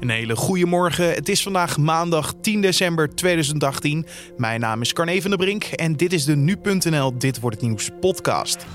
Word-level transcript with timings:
Een 0.00 0.10
hele 0.10 0.36
goede 0.36 0.66
morgen. 0.66 1.10
Het 1.10 1.28
is 1.28 1.42
vandaag 1.42 1.76
maandag 1.76 2.34
10 2.40 2.60
december 2.60 3.14
2018. 3.14 4.06
Mijn 4.36 4.60
naam 4.60 4.80
is 4.80 4.92
Carne 4.92 5.20
van 5.20 5.30
der 5.30 5.38
Brink 5.38 5.64
en 5.64 5.96
dit 5.96 6.12
is 6.12 6.24
de 6.24 6.36
Nu.nl 6.36 7.18
Dit 7.18 7.40
Wordt 7.40 7.56
Het 7.56 7.66
Nieuws 7.66 7.90
podcast. 8.00 8.66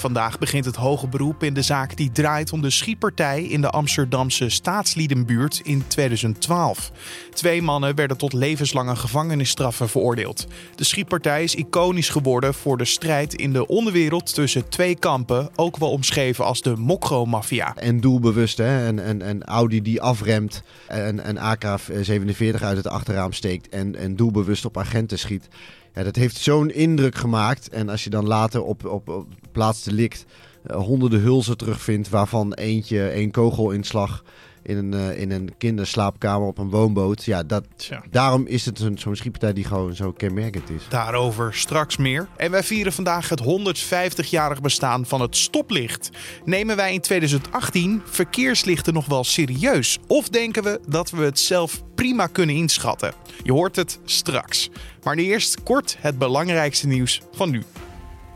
Vandaag 0.00 0.38
begint 0.38 0.64
het 0.64 0.76
hoge 0.76 1.08
beroep 1.08 1.42
in 1.42 1.54
de 1.54 1.62
zaak 1.62 1.96
die 1.96 2.12
draait 2.12 2.52
om 2.52 2.62
de 2.62 2.70
schietpartij 2.70 3.42
in 3.42 3.60
de 3.60 3.70
Amsterdamse 3.70 4.48
staatsliedenbuurt 4.48 5.60
in 5.64 5.86
2012. 5.86 6.92
Twee 7.34 7.62
mannen 7.62 7.94
werden 7.94 8.16
tot 8.16 8.32
levenslange 8.32 8.96
gevangenisstraffen 8.96 9.88
veroordeeld. 9.88 10.46
De 10.74 10.84
schietpartij 10.84 11.42
is 11.42 11.54
iconisch 11.54 12.08
geworden 12.08 12.54
voor 12.54 12.76
de 12.76 12.84
strijd 12.84 13.34
in 13.34 13.52
de 13.52 13.66
onderwereld 13.66 14.34
tussen 14.34 14.68
twee 14.68 14.98
kampen, 14.98 15.48
ook 15.56 15.76
wel 15.76 15.90
omschreven 15.90 16.44
als 16.44 16.62
de 16.62 16.76
Mokro-maffia. 16.76 17.76
En 17.76 18.00
doelbewust, 18.00 18.58
hè? 18.58 18.86
En, 18.86 19.04
en, 19.04 19.22
en 19.22 19.44
Audi 19.44 19.82
die 19.82 20.00
afremt 20.00 20.62
en 20.86 21.28
een 21.28 21.38
AK-47 21.38 22.62
uit 22.62 22.76
het 22.76 22.88
achterraam 22.88 23.32
steekt 23.32 23.68
en, 23.68 23.96
en 23.96 24.16
doelbewust 24.16 24.64
op 24.64 24.78
agenten 24.78 25.18
schiet. 25.18 25.48
Ja, 25.94 26.02
dat 26.02 26.16
heeft 26.16 26.36
zo'n 26.36 26.70
indruk 26.70 27.14
gemaakt. 27.14 27.68
En 27.68 27.88
als 27.88 28.04
je 28.04 28.10
dan 28.10 28.26
later 28.26 28.62
op, 28.62 28.84
op, 28.84 29.08
op 29.08 29.26
plaats 29.52 29.82
delict 29.82 30.24
uh, 30.70 30.76
honderden 30.76 31.20
hulzen 31.20 31.56
terugvindt, 31.56 32.08
waarvan 32.08 32.52
eentje 32.52 33.08
één 33.08 33.30
kogelinslag 33.30 34.24
in 34.70 34.76
een, 34.76 34.94
uh, 34.94 35.20
in 35.20 35.30
een 35.30 35.54
kinderslaapkamer 35.58 36.46
op 36.46 36.58
een 36.58 36.70
woonboot. 36.70 37.24
Ja, 37.24 37.42
dat, 37.42 37.64
daarom 38.10 38.46
is 38.46 38.64
het 38.64 38.78
zo'n 38.78 38.98
zo 38.98 39.14
schietpartij 39.14 39.52
die 39.52 39.64
gewoon 39.64 39.94
zo 39.94 40.12
kenmerkend 40.12 40.70
is. 40.70 40.82
Daarover 40.88 41.54
straks 41.54 41.96
meer. 41.96 42.28
En 42.36 42.50
wij 42.50 42.62
vieren 42.62 42.92
vandaag 42.92 43.28
het 43.28 43.42
150-jarig 43.42 44.60
bestaan 44.60 45.06
van 45.06 45.20
het 45.20 45.36
stoplicht. 45.36 46.10
Nemen 46.44 46.76
wij 46.76 46.92
in 46.92 47.00
2018 47.00 48.02
verkeerslichten 48.04 48.94
nog 48.94 49.06
wel 49.06 49.24
serieus? 49.24 49.98
Of 50.06 50.28
denken 50.28 50.62
we 50.62 50.80
dat 50.88 51.10
we 51.10 51.22
het 51.22 51.38
zelf 51.38 51.82
prima 51.94 52.26
kunnen 52.26 52.56
inschatten? 52.56 53.12
Je 53.42 53.52
hoort 53.52 53.76
het 53.76 53.98
straks. 54.04 54.70
Maar 55.02 55.16
nu 55.16 55.22
eerst 55.22 55.62
kort 55.62 55.96
het 56.00 56.18
belangrijkste 56.18 56.86
nieuws 56.86 57.20
van 57.32 57.50
nu. 57.50 57.62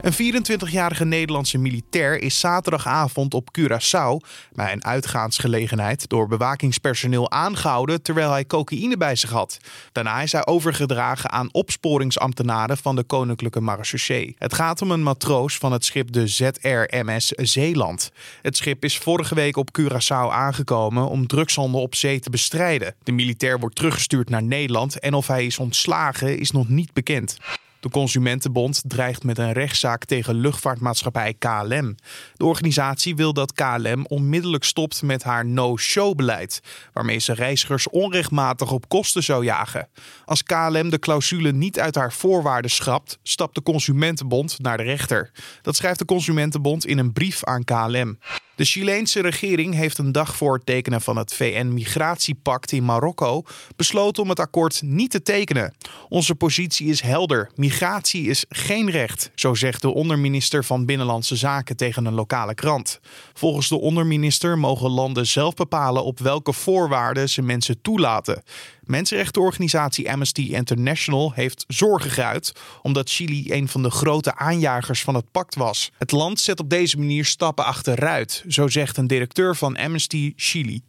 Een 0.01 0.45
24-jarige 0.45 1.05
Nederlandse 1.05 1.59
militair 1.59 2.23
is 2.23 2.41
zaterdagavond 2.41 3.35
op 3.35 3.49
Curaçao 3.59 4.29
bij 4.53 4.73
een 4.73 4.85
uitgaansgelegenheid 4.85 6.09
door 6.09 6.29
bewakingspersoneel 6.29 7.31
aangehouden 7.31 8.03
terwijl 8.03 8.31
hij 8.31 8.47
cocaïne 8.47 8.97
bij 8.97 9.17
zich 9.17 9.31
had. 9.31 9.59
Daarna 9.93 10.21
is 10.21 10.33
hij 10.33 10.47
overgedragen 10.47 11.31
aan 11.31 11.49
opsporingsambtenaren 11.53 12.77
van 12.77 12.97
de 12.97 13.03
Koninklijke 13.03 13.61
Marechaussee. 13.61 14.35
Het 14.39 14.55
gaat 14.55 14.83
om 14.83 14.91
een 14.91 15.03
matroos 15.03 15.57
van 15.57 15.73
het 15.73 15.85
schip 15.85 16.13
de 16.13 16.27
ZRMS 16.27 17.27
Zeeland. 17.27 18.11
Het 18.43 18.57
schip 18.57 18.85
is 18.85 18.99
vorige 18.99 19.35
week 19.35 19.57
op 19.57 19.79
Curaçao 19.81 20.31
aangekomen 20.31 21.09
om 21.09 21.27
drugshandel 21.27 21.81
op 21.81 21.95
zee 21.95 22.21
te 22.21 22.31
bestrijden. 22.31 22.95
De 23.03 23.13
militair 23.13 23.59
wordt 23.59 23.77
teruggestuurd 23.77 24.29
naar 24.29 24.43
Nederland 24.43 24.99
en 24.99 25.15
of 25.15 25.27
hij 25.27 25.47
is 25.47 25.59
ontslagen 25.59 26.39
is 26.39 26.51
nog 26.51 26.69
niet 26.69 26.93
bekend. 26.93 27.39
De 27.85 27.91
Consumentenbond 27.91 28.83
dreigt 28.87 29.25
met 29.25 29.39
een 29.39 29.53
rechtszaak 29.53 30.05
tegen 30.05 30.35
luchtvaartmaatschappij 30.35 31.35
KLM. 31.39 31.95
De 32.35 32.45
organisatie 32.45 33.17
wil 33.17 33.33
dat 33.33 33.53
KLM 33.53 34.07
onmiddellijk 34.07 34.65
stopt 34.65 35.03
met 35.03 35.23
haar 35.23 35.47
no-show-beleid, 35.47 36.61
waarmee 36.93 37.19
ze 37.19 37.33
reizigers 37.33 37.89
onrechtmatig 37.89 38.73
op 38.73 38.89
kosten 38.89 39.23
zou 39.23 39.45
jagen. 39.45 39.89
Als 40.25 40.43
KLM 40.43 40.91
de 40.91 40.99
clausule 40.99 41.53
niet 41.53 41.81
uit 41.81 41.95
haar 41.95 42.13
voorwaarden 42.13 42.71
schrapt, 42.71 43.19
stapt 43.23 43.55
de 43.55 43.63
Consumentenbond 43.63 44.59
naar 44.59 44.77
de 44.77 44.83
rechter. 44.83 45.31
Dat 45.63 45.77
schrijft 45.77 45.99
de 45.99 46.05
Consumentenbond 46.05 46.87
in 46.87 46.99
een 46.99 47.13
brief 47.13 47.45
aan 47.45 47.65
KLM. 47.65 48.19
De 48.57 48.65
Chileense 48.65 49.21
regering 49.21 49.75
heeft 49.75 49.99
een 49.99 50.13
dag 50.13 50.37
voor 50.37 50.55
het 50.55 50.67
tekenen 50.67 51.01
van 51.01 51.17
het 51.17 51.35
VN-migratiepact 51.35 52.73
in 52.73 52.85
Marokko 52.85 53.43
besloten 53.77 54.23
om 54.23 54.29
het 54.29 54.41
akkoord 54.41 54.83
niet 54.83 55.11
te 55.11 55.23
tekenen. 55.23 55.75
Onze 56.09 56.35
positie 56.35 56.89
is 56.89 57.01
helder: 57.01 57.51
migratie 57.55 58.29
is 58.29 58.45
geen 58.49 58.91
recht, 58.91 59.31
zo 59.35 59.55
zegt 59.55 59.83
de 59.83 59.95
onderminister 59.95 60.65
van 60.65 60.85
Binnenlandse 60.85 61.37
Zaken 61.37 61.77
tegen 61.77 62.05
een 62.05 62.15
lokale 62.15 62.55
krant. 62.55 63.01
Volgens 63.33 63.69
de 63.69 63.81
onderminister 63.81 64.59
mogen 64.59 64.91
landen 64.91 65.27
zelf 65.27 65.55
bepalen 65.55 66.05
op 66.05 66.19
welke 66.19 66.53
voorwaarden 66.53 67.29
ze 67.29 67.43
mensen 67.43 67.81
toelaten. 67.83 68.43
Mensenrechtenorganisatie 68.89 70.11
Amnesty 70.11 70.43
International 70.43 71.33
heeft 71.35 71.65
zorgen 71.69 72.11
geuit 72.11 72.53
omdat 72.83 73.11
Chili 73.11 73.53
een 73.53 73.69
van 73.69 73.83
de 73.83 73.91
grote 73.91 74.37
aanjagers 74.37 75.03
van 75.03 75.15
het 75.15 75.31
pact 75.31 75.55
was. 75.55 75.91
Het 75.99 76.13
land 76.13 76.41
zet 76.41 76.61
op 76.61 76.71
deze 76.71 76.99
manier 76.99 77.25
stappen 77.25 77.65
achteruit, 77.65 78.45
zo 78.49 78.69
zegt 78.69 78.97
een 78.97 79.07
directeur 79.07 79.57
van 79.57 79.77
Amnesty 79.77 80.33
Chili. 80.37 80.83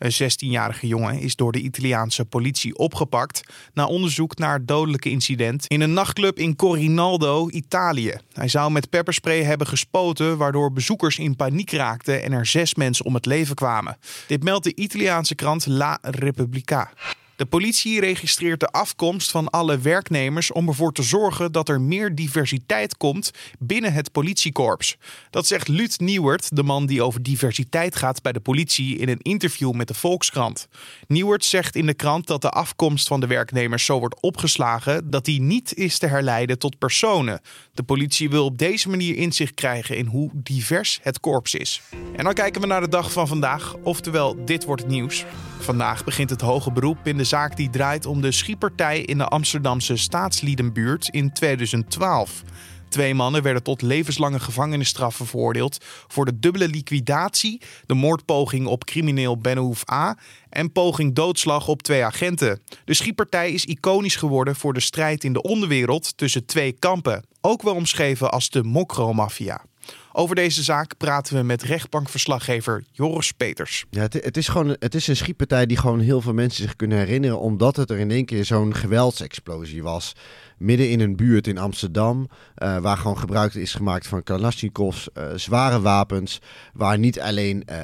Een 0.00 0.12
16-jarige 0.12 0.86
jongen 0.86 1.18
is 1.18 1.36
door 1.36 1.52
de 1.52 1.60
Italiaanse 1.60 2.24
politie 2.24 2.76
opgepakt 2.76 3.40
na 3.74 3.86
onderzoek 3.86 4.38
naar 4.38 4.54
het 4.54 4.68
dodelijke 4.68 5.10
incident 5.10 5.66
in 5.66 5.80
een 5.80 5.92
nachtclub 5.92 6.38
in 6.38 6.56
Corinaldo, 6.56 7.48
Italië. 7.50 8.14
Hij 8.32 8.48
zou 8.48 8.70
met 8.70 8.90
pepperspray 8.90 9.42
hebben 9.42 9.66
gespoten, 9.66 10.36
waardoor 10.36 10.72
bezoekers 10.72 11.18
in 11.18 11.36
paniek 11.36 11.70
raakten 11.70 12.22
en 12.22 12.32
er 12.32 12.46
zes 12.46 12.74
mensen 12.74 13.04
om 13.04 13.14
het 13.14 13.26
leven 13.26 13.54
kwamen. 13.54 13.96
Dit 14.26 14.42
meldt 14.42 14.64
de 14.64 14.74
Italiaanse 14.74 15.34
krant 15.34 15.66
La 15.66 15.98
Repubblica. 16.02 16.92
De 17.40 17.46
politie 17.46 18.00
registreert 18.00 18.60
de 18.60 18.66
afkomst 18.66 19.30
van 19.30 19.50
alle 19.50 19.78
werknemers 19.78 20.52
om 20.52 20.68
ervoor 20.68 20.92
te 20.92 21.02
zorgen 21.02 21.52
dat 21.52 21.68
er 21.68 21.80
meer 21.80 22.14
diversiteit 22.14 22.96
komt 22.96 23.30
binnen 23.58 23.92
het 23.92 24.12
politiekorps. 24.12 24.96
Dat 25.30 25.46
zegt 25.46 25.68
Lut 25.68 26.00
Nieuwert, 26.00 26.56
de 26.56 26.62
man 26.62 26.86
die 26.86 27.02
over 27.02 27.22
diversiteit 27.22 27.96
gaat 27.96 28.22
bij 28.22 28.32
de 28.32 28.40
politie 28.40 28.98
in 28.98 29.08
een 29.08 29.20
interview 29.20 29.72
met 29.72 29.88
de 29.88 29.94
Volkskrant. 29.94 30.68
Nieuwert 31.06 31.44
zegt 31.44 31.76
in 31.76 31.86
de 31.86 31.94
krant 31.94 32.26
dat 32.26 32.42
de 32.42 32.50
afkomst 32.50 33.08
van 33.08 33.20
de 33.20 33.26
werknemers 33.26 33.84
zo 33.84 33.98
wordt 33.98 34.20
opgeslagen 34.20 35.10
dat 35.10 35.24
die 35.24 35.40
niet 35.40 35.74
is 35.74 35.98
te 35.98 36.06
herleiden 36.06 36.58
tot 36.58 36.78
personen. 36.78 37.40
De 37.72 37.82
politie 37.82 38.30
wil 38.30 38.44
op 38.44 38.58
deze 38.58 38.88
manier 38.88 39.16
inzicht 39.16 39.54
krijgen 39.54 39.96
in 39.96 40.06
hoe 40.06 40.30
divers 40.34 40.98
het 41.02 41.20
korps 41.20 41.54
is. 41.54 41.82
En 42.16 42.24
dan 42.24 42.34
kijken 42.34 42.60
we 42.60 42.66
naar 42.66 42.80
de 42.80 42.88
dag 42.88 43.12
van 43.12 43.28
vandaag, 43.28 43.74
oftewel 43.82 44.44
dit 44.44 44.64
wordt 44.64 44.82
het 44.82 44.90
nieuws. 44.90 45.24
Vandaag 45.58 46.04
begint 46.04 46.30
het 46.30 46.40
hoge 46.40 46.72
beroep 46.72 47.06
in 47.06 47.16
de 47.16 47.24
zaak 47.30 47.56
die 47.56 47.70
draait 47.70 48.06
om 48.06 48.20
de 48.20 48.32
schietpartij 48.32 49.00
in 49.00 49.18
de 49.18 49.24
Amsterdamse 49.24 49.96
staatsliedenbuurt 49.96 51.08
in 51.08 51.32
2012. 51.32 52.42
Twee 52.88 53.14
mannen 53.14 53.42
werden 53.42 53.62
tot 53.62 53.82
levenslange 53.82 54.40
gevangenisstraffen 54.40 55.26
veroordeeld 55.26 55.84
voor 56.08 56.24
de 56.24 56.38
dubbele 56.38 56.68
liquidatie, 56.68 57.60
de 57.86 57.94
moordpoging 57.94 58.66
op 58.66 58.84
crimineel 58.84 59.38
Benhoef 59.38 59.90
A 59.92 60.18
en 60.48 60.72
poging 60.72 61.14
doodslag 61.14 61.68
op 61.68 61.82
twee 61.82 62.04
agenten. 62.04 62.60
De 62.84 62.94
schietpartij 62.94 63.52
is 63.52 63.64
iconisch 63.64 64.16
geworden 64.16 64.56
voor 64.56 64.72
de 64.72 64.80
strijd 64.80 65.24
in 65.24 65.32
de 65.32 65.42
onderwereld 65.42 66.16
tussen 66.16 66.46
twee 66.46 66.72
kampen, 66.72 67.24
ook 67.40 67.62
wel 67.62 67.74
omschreven 67.74 68.30
als 68.30 68.50
de 68.50 68.62
Mokro-maffia. 68.62 69.64
Over 70.12 70.34
deze 70.34 70.62
zaak 70.62 70.96
praten 70.96 71.36
we 71.36 71.42
met 71.42 71.62
rechtbankverslaggever 71.62 72.84
Joris 72.92 73.32
Peters. 73.32 73.84
Ja, 73.90 74.02
het, 74.02 74.36
is 74.36 74.48
gewoon 74.48 74.76
het 74.78 74.94
is 74.94 75.06
een 75.06 75.16
schietpartij 75.16 75.66
die 75.66 75.76
gewoon 75.76 76.00
heel 76.00 76.20
veel 76.20 76.32
mensen 76.32 76.62
zich 76.62 76.76
kunnen 76.76 76.98
herinneren, 76.98 77.40
omdat 77.40 77.76
het 77.76 77.90
er 77.90 77.98
in 77.98 78.10
één 78.10 78.24
keer 78.24 78.44
zo'n 78.44 78.74
geweldsexplosie 78.74 79.82
was. 79.82 80.12
Midden 80.60 80.90
in 80.90 81.00
een 81.00 81.16
buurt 81.16 81.46
in 81.46 81.58
Amsterdam, 81.58 82.28
uh, 82.58 82.78
waar 82.78 82.96
gewoon 82.96 83.18
gebruik 83.18 83.54
is 83.54 83.74
gemaakt 83.74 84.06
van 84.06 84.22
Kalashnikovs, 84.22 85.08
uh, 85.14 85.24
zware 85.34 85.80
wapens, 85.80 86.40
waar 86.72 86.98
niet 86.98 87.20
alleen 87.20 87.64
uh, 87.70 87.76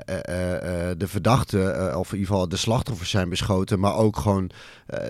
de 0.97 1.07
verdachten, 1.09 1.99
of 1.99 2.13
in 2.13 2.19
ieder 2.19 2.33
geval 2.33 2.49
de 2.49 2.57
slachtoffers 2.57 3.11
zijn 3.11 3.29
beschoten, 3.29 3.81
maar 3.81 3.97
ook 3.97 4.17
gewoon 4.17 4.51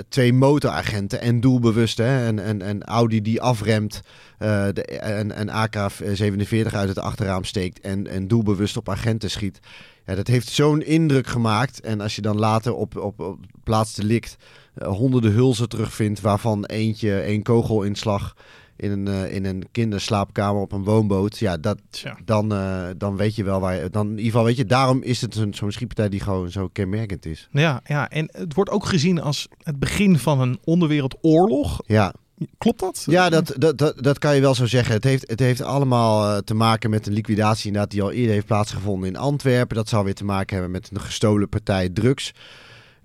twee 0.09 0.32
motoragenten 0.32 1.21
en 1.21 1.41
doelbewust, 1.41 1.99
hè, 1.99 2.27
en, 2.27 2.38
en, 2.38 2.62
en 2.62 2.84
Audi 2.84 3.22
die 3.22 3.43
afremt, 3.43 4.00
de, 4.38 5.04
een, 5.19 5.41
een 5.41 5.50
AK-47 5.50 6.72
uit 6.72 6.88
het 6.88 6.98
achterraam 6.98 7.44
steekt 7.44 7.81
en, 7.81 8.06
en 8.06 8.28
doelbewust 8.28 8.77
op 8.77 8.88
agenten 8.88 9.31
schiet. 9.31 9.60
Ja, 10.06 10.15
dat 10.15 10.27
heeft 10.27 10.48
zo'n 10.48 10.83
indruk 10.83 11.27
gemaakt. 11.27 11.81
En 11.81 12.00
als 12.00 12.16
je 12.16 12.22
dan 12.22 12.38
later 12.38 12.75
op, 12.75 12.97
op, 12.97 13.21
op 13.21 13.38
plaats 13.65 13.95
delict 13.95 14.36
honderden 14.84 15.33
hulzen 15.33 15.69
terugvindt, 15.69 16.21
waarvan 16.21 16.65
eentje 16.65 17.21
één 17.21 17.43
kogelinslag 17.43 18.34
in 18.77 18.91
een, 18.91 19.07
uh, 19.07 19.34
in 19.34 19.45
een 19.45 19.69
kinderslaapkamer 19.73 20.61
op 20.61 20.73
een 20.73 20.84
woonboot. 20.84 21.39
Ja, 21.39 21.57
dat, 21.57 21.78
dan, 22.25 22.53
uh, 22.53 22.87
dan 22.97 23.17
weet 23.17 23.34
je 23.34 23.45
wel 23.45 23.61
waar 23.61 23.83
je. 23.83 23.91
Dan, 23.91 24.07
in 24.07 24.11
ieder 24.11 24.25
geval 24.25 24.45
weet 24.45 24.57
je, 24.57 24.65
daarom 24.65 25.03
is 25.03 25.21
het 25.21 25.34
zo'n 25.34 25.55
zo'n 25.55 25.73
schietpartij 25.73 26.09
die 26.09 26.21
gewoon 26.21 26.51
zo 26.51 26.69
kenmerkend 26.73 27.27
is. 27.27 27.49
Ja, 27.51 27.81
ja, 27.84 28.11
en 28.11 28.28
het 28.33 28.55
wordt 28.55 28.71
ook 28.71 28.87
gezien 28.87 29.21
als 29.21 29.49
het 29.63 29.78
begin 29.78 30.19
van 30.19 30.41
een 30.41 30.59
onderwereldoorlog. 30.65 31.81
Ja. 31.87 32.13
Klopt 32.59 32.81
dat? 32.81 33.03
Ja, 33.07 33.29
dat, 33.29 33.55
dat, 33.57 33.79
dat, 33.79 34.03
dat 34.03 34.19
kan 34.19 34.34
je 34.34 34.41
wel 34.41 34.55
zo 34.55 34.67
zeggen. 34.67 34.95
Het 34.95 35.05
heeft, 35.05 35.31
het 35.31 35.41
heeft 35.41 35.61
allemaal 35.61 36.33
uh, 36.33 36.39
te 36.39 36.55
maken 36.55 36.91
met 36.91 37.07
een 37.07 37.13
liquidatie 37.13 37.67
inderdaad, 37.67 37.91
die 37.91 38.03
al 38.03 38.13
eerder 38.13 38.34
heeft 38.34 38.47
plaatsgevonden 38.47 39.09
in 39.09 39.17
Antwerpen. 39.17 39.77
Dat 39.77 39.89
zou 39.89 40.05
weer 40.05 40.15
te 40.15 40.25
maken 40.25 40.55
hebben 40.55 40.72
met 40.72 40.91
een 40.93 41.01
gestolen 41.01 41.49
partij 41.49 41.89
drugs. 41.89 42.33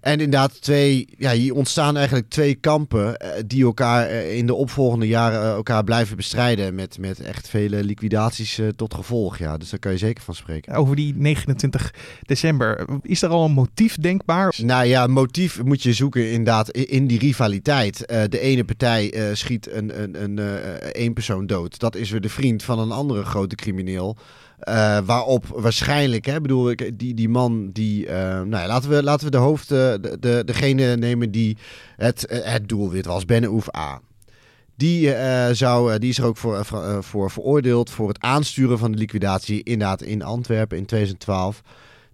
En 0.02 0.12
inderdaad, 0.20 0.62
twee, 0.62 1.08
ja, 1.18 1.32
hier 1.32 1.54
ontstaan 1.54 1.98
eigenlijk 1.98 2.30
twee 2.30 2.56
kampen 2.56 3.18
eh, 3.18 3.44
die 3.48 3.64
elkaar 3.64 4.08
eh, 4.08 4.38
in 4.38 4.46
de 4.46 4.54
opvolgende 4.54 5.08
jaren 5.08 5.42
eh, 5.42 5.50
elkaar 5.52 5.84
blijven 5.84 6.16
bestrijden. 6.16 6.76
Met, 6.76 6.98
met 7.00 7.20
echt 7.20 7.48
vele 7.50 7.84
liquidaties 7.84 8.60
tot 8.76 8.94
gevolg. 8.94 9.38
Ja, 9.38 9.58
dus 9.58 9.70
daar 9.70 9.80
kan 9.80 9.92
je 9.92 9.98
zeker 9.98 10.24
van 10.24 10.36
spreken. 10.36 10.74
Over 10.74 10.96
die 10.96 11.16
29 11.16 11.94
december. 12.22 12.86
Is 13.02 13.22
er 13.22 13.30
al 13.30 13.46
een 13.46 13.52
motief 13.52 13.96
denkbaar? 13.96 14.54
Nou 14.64 14.86
ja, 14.86 15.08
motief 15.08 15.64
moet 15.64 15.84
je 15.84 15.94
zoeken 15.94 16.30
inderdaad 16.32 16.78
i- 16.78 16.86
in 16.90 17.08
die 17.08 17.20
rivaliteit. 17.20 17.98
De 18.30 18.40
ene 18.40 18.64
partij 18.64 19.14
schiet 19.34 19.72
een, 19.72 20.02
een, 20.02 20.24
een, 20.24 20.40
één 20.92 21.14
persoon 21.14 21.46
dood. 21.46 21.80
Dat 21.80 21.96
is 21.96 22.10
weer 22.10 22.22
de 22.22 22.30
vriend 22.30 22.64
van 22.64 22.80
een 22.80 22.92
andere 22.92 23.24
grote 23.24 23.56
crimineel. 23.56 24.18
Eh, 24.62 25.00
waarop 25.06 25.46
waarschijnlijk, 25.48 26.26
hè, 26.26 26.42
bedoel 26.42 26.70
ik, 26.70 27.00
die, 27.00 27.14
die 27.14 27.30
man 27.30 27.70
die, 27.72 28.08
eh, 28.08 28.16
nou 28.18 28.50
ja, 28.50 28.68
laten 28.68 28.90
we, 28.90 29.04
laten 29.04 29.26
we 29.26 29.32
de 29.32 29.38
hoofd, 29.38 29.70
de, 29.70 30.18
de, 30.20 30.42
degene 30.46 30.96
nemen 30.96 31.32
die 31.32 31.58
het, 31.96 32.26
het 32.44 32.70
doelwit 32.70 33.06
was, 33.06 33.26
Benoef 33.26 33.76
A. 33.76 34.02
Die, 34.76 35.14
eh, 35.14 35.54
zou, 35.54 36.00
die 36.00 36.10
is 36.10 36.18
er 36.18 36.26
ook 36.26 36.38
voor, 36.38 36.66
voor 37.00 37.32
veroordeeld 37.32 37.90
voor 37.90 38.08
het 38.08 38.20
aansturen 38.20 38.78
van 38.78 38.92
de 38.92 38.98
liquidatie 38.98 39.64
inderdaad 39.64 40.02
in 40.02 40.24
Antwerpen 40.24 40.78
in 40.78 40.86
2012. 40.86 41.62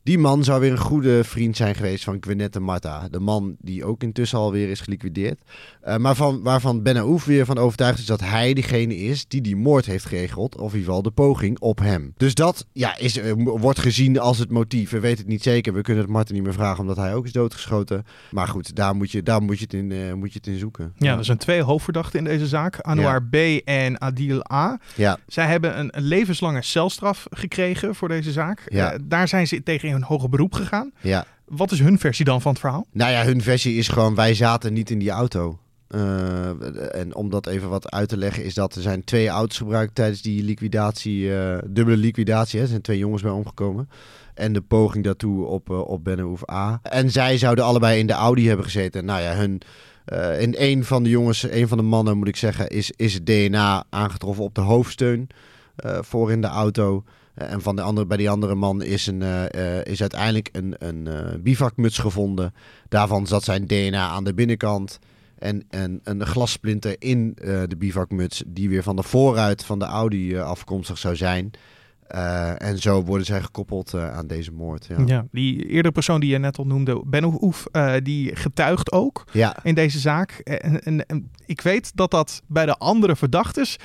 Die 0.08 0.18
man 0.18 0.44
zou 0.44 0.60
weer 0.60 0.72
een 0.72 0.78
goede 0.78 1.24
vriend 1.24 1.58
zijn 1.58 1.76
geweest 1.76 2.04
van 2.04 2.18
Gwyneth 2.20 2.60
Marta. 2.60 3.08
De 3.10 3.20
man 3.20 3.56
die 3.60 3.86
ook 3.86 4.04
intussen 4.04 4.38
alweer 4.38 4.70
is 4.70 4.80
geliquideerd. 4.80 5.40
Eh, 5.82 5.98
maar 5.98 6.16
van, 6.16 6.44
waarvan 6.44 6.84
Ben 6.84 6.98
Aouf 6.98 7.26
weer 7.26 7.46
van 7.46 7.58
overtuigd 7.58 8.00
is 8.00 8.06
dat 8.06 8.20
hij 8.20 8.54
degene 8.54 8.98
is 8.98 9.28
die 9.28 9.42
die 9.42 9.56
moord 9.56 9.86
heeft 9.86 10.06
geregeld. 10.06 10.56
Of 10.56 10.72
in 10.74 10.80
ieder 10.80 10.86
geval 10.86 11.02
de 11.02 11.12
poging 11.12 11.60
op 11.60 11.80
hem. 11.80 12.14
Dus 12.18 12.34
dat 12.34 12.66
ja, 12.74 12.98
is, 12.98 13.18
eh, 13.18 13.32
wordt 13.36 13.80
gezien 13.80 14.20
als 14.20 14.38
het 14.38 14.52
motief. 14.52 14.90
We 14.90 15.00
weten 15.00 15.18
het 15.18 15.28
niet 15.28 15.44
zeker. 15.44 15.74
We 15.74 15.82
kunnen 15.82 16.04
het 16.04 16.12
Marten 16.12 16.34
niet 16.34 16.44
meer 16.44 16.54
vragen 16.54 16.80
omdat 16.80 16.98
hij 16.98 17.16
ook 17.16 17.26
is 17.26 17.32
doodgeschoten. 17.32 18.06
Maar 18.32 18.48
goed, 18.48 18.76
daar 18.76 18.96
moet 18.96 19.12
je, 19.12 19.24
daar 19.24 19.42
moet 19.42 19.58
je, 19.58 19.64
het, 19.64 19.74
in, 19.74 19.92
eh, 19.92 20.14
moet 20.14 20.32
je 20.32 20.38
het 20.38 20.48
in 20.48 20.60
zoeken. 20.60 20.94
Ja, 20.98 21.18
er 21.18 21.26
zijn 21.26 21.38
twee 21.38 21.62
hoofdverdachten 21.62 22.20
in 22.20 22.26
deze 22.26 22.48
zaak. 22.48 22.82
Anouar 22.82 23.24
B. 23.24 23.36
en 23.64 24.02
Adil 24.02 24.52
A. 24.52 24.80
ja. 24.96 25.18
Zij 25.28 25.48
hebben 25.48 25.80
een, 25.80 25.98
een 25.98 26.04
levenslange 26.04 26.62
celstraf 26.62 27.26
gekregen 27.30 27.96
voor 27.96 28.08
deze 28.08 28.32
zaak. 28.32 28.62
Ja. 28.66 28.98
Daar 29.04 29.28
zijn 29.28 29.48
ze 29.48 29.64
tegen 29.64 29.97
hun 29.98 30.08
hoger 30.08 30.30
beroep 30.30 30.54
gegaan. 30.54 30.92
ja. 31.02 31.26
Wat 31.46 31.72
is 31.72 31.80
hun 31.80 32.00
versie 32.00 32.26
dan 32.26 32.42
van 32.42 32.52
het 32.52 32.60
verhaal? 32.60 32.86
Nou 32.92 33.12
ja, 33.12 33.24
hun 33.24 33.42
versie 33.42 33.76
is 33.76 33.88
gewoon: 33.88 34.16
wij 34.16 34.34
zaten 34.34 34.74
niet 34.74 34.90
in 34.90 35.00
die 35.00 35.10
auto. 35.10 35.60
Eh, 35.88 36.96
en 36.96 37.16
om 37.16 37.30
dat 37.30 37.48
even 37.48 37.70
wat 37.70 37.92
uit 37.92 38.10
te 38.10 38.18
leggen, 38.18 38.44
is 38.44 38.54
dat 38.54 38.76
er 38.76 38.82
zijn 38.82 39.04
twee 39.04 39.28
auto's 39.28 39.58
gebruikt 39.58 39.96
tijdens 39.96 40.22
die 40.22 40.44
liquidatie, 40.44 41.36
eh, 41.36 41.58
dubbele 41.68 41.98
liquidatie. 41.98 42.58
Hè. 42.58 42.64
Er 42.64 42.70
zijn 42.70 42.82
twee 42.82 42.98
jongens 42.98 43.22
bij 43.22 43.32
omgekomen. 43.32 43.90
En 44.34 44.54
de 44.54 44.62
poging 44.62 45.04
daartoe 45.04 45.46
op, 45.46 45.70
uh, 45.70 45.80
op 45.80 46.04
Bennehoef 46.04 46.50
A. 46.52 46.80
En 46.84 47.12
zij 47.12 47.38
zouden 47.38 47.66
allebei 47.66 48.00
in 48.00 48.08
de 48.08 48.14
Audi 48.14 48.48
hebben 48.48 48.66
gezeten. 48.66 49.06
Nou 49.06 49.22
ja, 49.22 49.36
hun, 49.36 49.62
in 50.40 50.56
een 50.58 50.84
van 50.84 51.04
de 51.04 51.10
jongens, 51.10 51.44
een 51.44 51.68
van 51.68 51.78
de 51.78 51.84
mannen 51.84 52.18
moet 52.18 52.28
ik 52.28 52.36
zeggen, 52.36 52.68
is, 52.68 52.92
is 52.92 53.14
het 53.14 53.26
DNA 53.26 53.84
aangetroffen 53.90 54.44
op 54.44 54.56
de 54.56 54.62
hoofdsteun 54.62 55.30
voor 56.02 56.32
in 56.32 56.42
de 56.42 56.48
auto. 56.48 57.04
Uh, 57.42 57.52
en 57.52 57.62
van 57.62 57.76
de 57.76 57.82
andere, 57.82 58.08
bij 58.08 58.18
die 58.18 58.30
andere 58.30 58.56
man 58.56 58.82
is, 58.82 59.08
een, 59.08 59.22
uh, 59.22 59.84
is 59.84 60.02
uiteindelijk 60.02 60.50
een, 60.52 60.76
een 60.78 61.08
bivakmuts 61.42 61.98
gevonden. 61.98 62.54
Daarvan 62.90 63.28
zat 63.28 63.44
zijn 63.44 63.68
DNA 63.68 64.08
aan 64.08 64.24
de 64.24 64.34
binnenkant. 64.34 65.00
En, 65.38 65.64
en 65.70 66.00
een 66.04 66.26
glassplinter 66.26 66.96
in 67.00 67.32
de 67.42 67.76
bivakmuts, 67.78 68.44
die 68.48 68.70
weer 68.70 68.84
van 68.84 68.96
de 68.96 69.04
voorruit 69.04 69.66
van 69.66 69.80
de 69.80 69.86
Audi 69.86 70.38
afkomstig 70.38 70.98
zou 70.98 71.16
zijn. 71.16 71.52
En 72.58 72.78
zo 72.78 73.04
worden 73.04 73.26
zij 73.26 73.42
gekoppeld 73.42 73.94
aan 73.94 74.28
deze 74.28 74.52
moord. 74.52 74.86
Ja. 74.86 74.98
ja. 75.06 75.26
die 75.32 75.66
eerdere 75.66 75.92
persoon 75.92 76.20
die 76.20 76.30
je 76.30 76.38
net 76.38 76.58
al 76.58 76.66
noemde, 76.66 77.02
Ben 77.06 77.44
Oef, 77.44 77.68
die 78.04 78.36
getuigt 78.36 78.92
ook 78.92 79.24
ja. 79.32 79.56
in 79.64 79.76
deze 79.76 80.00
zaak. 80.00 80.32
En, 80.32 80.84
en, 80.84 81.06
en, 81.06 81.32
ik 81.46 81.62
weet 81.62 81.92
dat 81.96 82.12
dat 82.12 82.42
bij 82.48 82.66
de 82.66 82.78
andere 82.78 83.16
verdachtes 83.16 83.78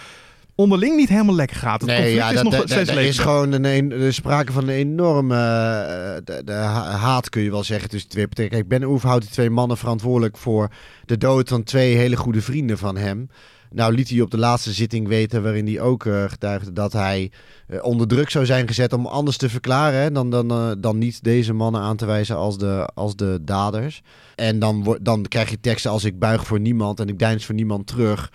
onderling 0.54 0.96
niet 0.96 1.08
helemaal 1.08 1.34
lekker 1.34 1.56
gaat. 1.56 1.80
Het 1.80 1.90
nee, 1.90 2.14
ja, 2.14 2.28
is 2.28 2.34
dat, 2.34 2.44
nog 2.44 2.56
dat, 2.56 2.70
steeds 2.70 2.88
dat 2.88 2.98
is 2.98 3.18
gewoon 3.18 3.52
een, 3.52 3.64
een, 3.64 3.92
er 3.92 4.14
sprake 4.14 4.52
van 4.52 4.62
een 4.62 4.74
enorme 4.74 5.34
uh, 5.34 6.14
de, 6.24 6.42
de 6.44 6.52
haat, 6.52 7.28
kun 7.28 7.42
je 7.42 7.50
wel 7.50 7.64
zeggen, 7.64 7.88
tussen 7.88 8.10
twee 8.10 8.26
partijen. 8.26 8.50
Kijk, 8.50 8.68
Ben 8.68 8.84
Oef 8.84 9.02
houdt 9.02 9.22
die 9.22 9.32
twee 9.32 9.50
mannen 9.50 9.76
verantwoordelijk 9.76 10.36
voor 10.36 10.68
de 11.04 11.18
dood 11.18 11.48
van 11.48 11.62
twee 11.62 11.96
hele 11.96 12.16
goede 12.16 12.42
vrienden 12.42 12.78
van 12.78 12.96
hem. 12.96 13.28
Nou 13.72 13.94
liet 13.94 14.08
hij 14.08 14.20
op 14.20 14.30
de 14.30 14.38
laatste 14.38 14.72
zitting 14.72 15.08
weten, 15.08 15.42
waarin 15.42 15.66
hij 15.66 15.80
ook 15.80 16.04
uh, 16.04 16.24
getuigde 16.28 16.72
dat 16.72 16.92
hij 16.92 17.30
uh, 17.68 17.84
onder 17.84 18.08
druk 18.08 18.30
zou 18.30 18.46
zijn 18.46 18.66
gezet 18.66 18.92
om 18.92 19.06
anders 19.06 19.36
te 19.36 19.48
verklaren 19.48 20.00
hè, 20.00 20.12
dan, 20.12 20.30
dan, 20.30 20.52
uh, 20.52 20.72
dan 20.78 20.98
niet 20.98 21.24
deze 21.24 21.52
mannen 21.52 21.80
aan 21.80 21.96
te 21.96 22.06
wijzen 22.06 22.36
als 22.36 22.58
de, 22.58 22.88
als 22.94 23.16
de 23.16 23.38
daders. 23.42 24.02
En 24.34 24.58
dan, 24.58 24.98
dan 25.02 25.22
krijg 25.28 25.50
je 25.50 25.60
teksten 25.60 25.90
als 25.90 26.04
ik 26.04 26.18
buig 26.18 26.46
voor 26.46 26.60
niemand 26.60 27.00
en 27.00 27.08
ik 27.08 27.18
deins 27.18 27.44
voor 27.44 27.54
niemand 27.54 27.86
terug. 27.86 28.30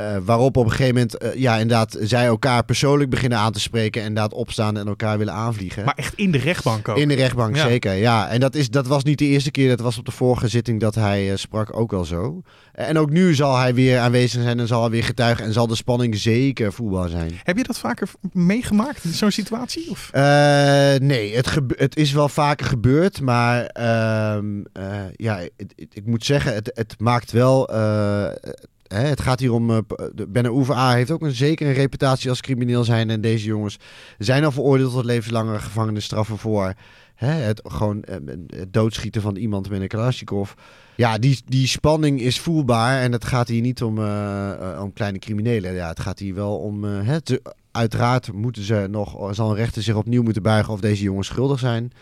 Uh, 0.00 0.16
waarop 0.24 0.56
op 0.56 0.64
een 0.64 0.70
gegeven 0.70 0.94
moment, 0.94 1.22
uh, 1.22 1.34
ja, 1.34 1.54
inderdaad, 1.54 1.96
zij 2.00 2.26
elkaar 2.26 2.64
persoonlijk 2.64 3.10
beginnen 3.10 3.38
aan 3.38 3.52
te 3.52 3.60
spreken. 3.60 4.00
En 4.02 4.08
inderdaad 4.08 4.32
opstaan 4.32 4.76
en 4.76 4.86
elkaar 4.86 5.18
willen 5.18 5.32
aanvliegen. 5.32 5.84
Maar 5.84 5.94
echt 5.96 6.14
in 6.14 6.30
de 6.30 6.38
rechtbank 6.38 6.88
ook. 6.88 6.96
In 6.96 7.08
de 7.08 7.14
rechtbank, 7.14 7.56
Ja. 7.56 7.68
zeker. 7.68 7.92
Ja, 7.94 8.28
en 8.28 8.40
dat, 8.40 8.54
is, 8.54 8.70
dat 8.70 8.86
was 8.86 9.04
niet 9.04 9.18
de 9.18 9.24
eerste 9.24 9.50
keer. 9.50 9.68
Dat 9.68 9.80
was 9.80 9.98
op 9.98 10.04
de 10.04 10.10
vorige 10.10 10.48
zitting 10.48 10.80
dat 10.80 10.94
hij 10.94 11.30
uh, 11.30 11.36
sprak 11.36 11.76
ook 11.76 11.92
al 11.92 12.04
zo. 12.04 12.42
En 12.72 12.98
ook 12.98 13.10
nu 13.10 13.34
zal 13.34 13.56
hij 13.56 13.74
weer 13.74 13.98
aanwezig 13.98 14.42
zijn 14.42 14.60
en 14.60 14.66
zal 14.66 14.80
hij 14.80 14.90
weer 14.90 15.04
getuigen. 15.04 15.44
En 15.44 15.52
zal 15.52 15.66
de 15.66 15.74
spanning 15.76 16.16
zeker 16.16 16.72
voelbaar 16.72 17.08
zijn. 17.08 17.32
Heb 17.42 17.56
je 17.56 17.64
dat 17.64 17.78
vaker 17.78 18.08
meegemaakt, 18.32 19.02
zo'n 19.02 19.30
situatie? 19.30 19.90
Of? 19.90 20.10
Nee, 21.00 21.36
het, 21.36 21.58
het, 21.76 21.96
is 21.96 22.12
wel 22.12 22.28
vaker 22.28 22.66
gebeurd. 22.66 23.20
Maar 23.20 23.66
ehm, 23.66 24.62
ja, 25.16 25.38
het, 25.56 25.74
ik 25.76 26.06
moet 26.06 26.24
zeggen, 26.24 26.54
het, 26.54 26.70
het 26.74 26.94
maakt 26.98 27.32
wel 27.32 27.68
Hè, 28.88 29.00
het 29.00 29.20
gaat 29.20 29.40
hier 29.40 29.52
om. 29.52 29.70
Uh, 29.70 29.78
Ben 30.28 30.50
Oever 30.50 30.74
A 30.74 30.92
heeft 30.92 31.10
ook 31.10 31.22
een 31.22 31.34
zekere 31.34 31.70
reputatie 31.70 32.30
als 32.30 32.40
crimineel 32.40 32.84
zijn. 32.84 33.10
En 33.10 33.20
deze 33.20 33.46
jongens 33.46 33.78
zijn 34.18 34.44
al 34.44 34.52
veroordeeld 34.52 34.92
tot 34.92 35.04
levenslange 35.04 35.58
gevangenisstraffen 35.58 36.38
voor. 36.38 36.74
Hè, 37.14 37.30
het 37.30 37.60
gewoon 37.64 38.04
uh, 38.08 38.16
het 38.46 38.72
doodschieten 38.72 39.22
van 39.22 39.36
iemand 39.36 39.70
met 39.70 39.80
een 39.80 39.88
Kalashnikov. 39.88 40.52
Ja, 40.94 41.18
die, 41.18 41.42
die 41.46 41.66
spanning 41.66 42.20
is 42.20 42.40
voelbaar. 42.40 43.00
En 43.00 43.12
het 43.12 43.24
gaat 43.24 43.48
hier 43.48 43.60
niet 43.60 43.82
om, 43.82 43.98
uh, 43.98 44.80
om 44.82 44.92
kleine 44.92 45.18
criminelen. 45.18 45.74
Ja, 45.74 45.88
het 45.88 46.00
gaat 46.00 46.18
hier 46.18 46.34
wel 46.34 46.56
om. 46.56 46.84
uiteraard 47.70 48.32
moeten 48.32 48.62
ze 48.62 48.86
nog. 48.90 49.34
Zal 49.34 49.50
een 49.50 49.56
rechter 49.56 49.82
zich 49.82 49.94
opnieuw 49.94 50.22
moeten 50.22 50.42
buigen 50.42 50.72
of 50.72 50.80
deze 50.80 51.02
jongens 51.02 51.26
schuldig 51.26 51.58
zijn. 51.58 51.92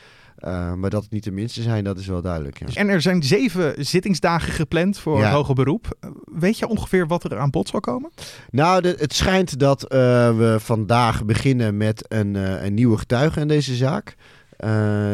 Uh, 0.46 0.72
maar 0.72 0.90
dat 0.90 1.02
het 1.02 1.10
niet 1.10 1.24
de 1.24 1.30
minste 1.30 1.62
zijn, 1.62 1.84
dat 1.84 1.98
is 1.98 2.06
wel 2.06 2.22
duidelijk. 2.22 2.58
Ja. 2.58 2.66
En 2.74 2.88
er 2.88 3.00
zijn 3.00 3.22
zeven 3.22 3.86
zittingsdagen 3.86 4.52
gepland 4.52 4.98
voor 4.98 5.18
ja. 5.18 5.24
het 5.24 5.32
hoger 5.32 5.54
beroep. 5.54 5.98
Weet 6.24 6.58
je 6.58 6.68
ongeveer 6.68 7.06
wat 7.06 7.24
er 7.24 7.38
aan 7.38 7.50
bod 7.50 7.68
zal 7.68 7.80
komen? 7.80 8.10
Nou, 8.50 8.82
de, 8.82 8.94
het 8.98 9.14
schijnt 9.14 9.58
dat 9.58 9.82
uh, 9.82 9.88
we 10.36 10.56
vandaag 10.60 11.24
beginnen 11.24 11.76
met 11.76 12.04
een, 12.08 12.34
uh, 12.34 12.64
een 12.64 12.74
nieuwe 12.74 12.98
getuige 12.98 13.40
in 13.40 13.48
deze 13.48 13.74
zaak. 13.74 14.16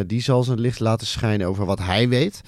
Die 0.06 0.22
zal 0.22 0.42
zijn 0.42 0.60
licht 0.60 0.80
laten 0.80 1.06
schijnen 1.06 1.46
over 1.46 1.64
wat 1.64 1.78
hij 1.78 2.08
weet. 2.08 2.40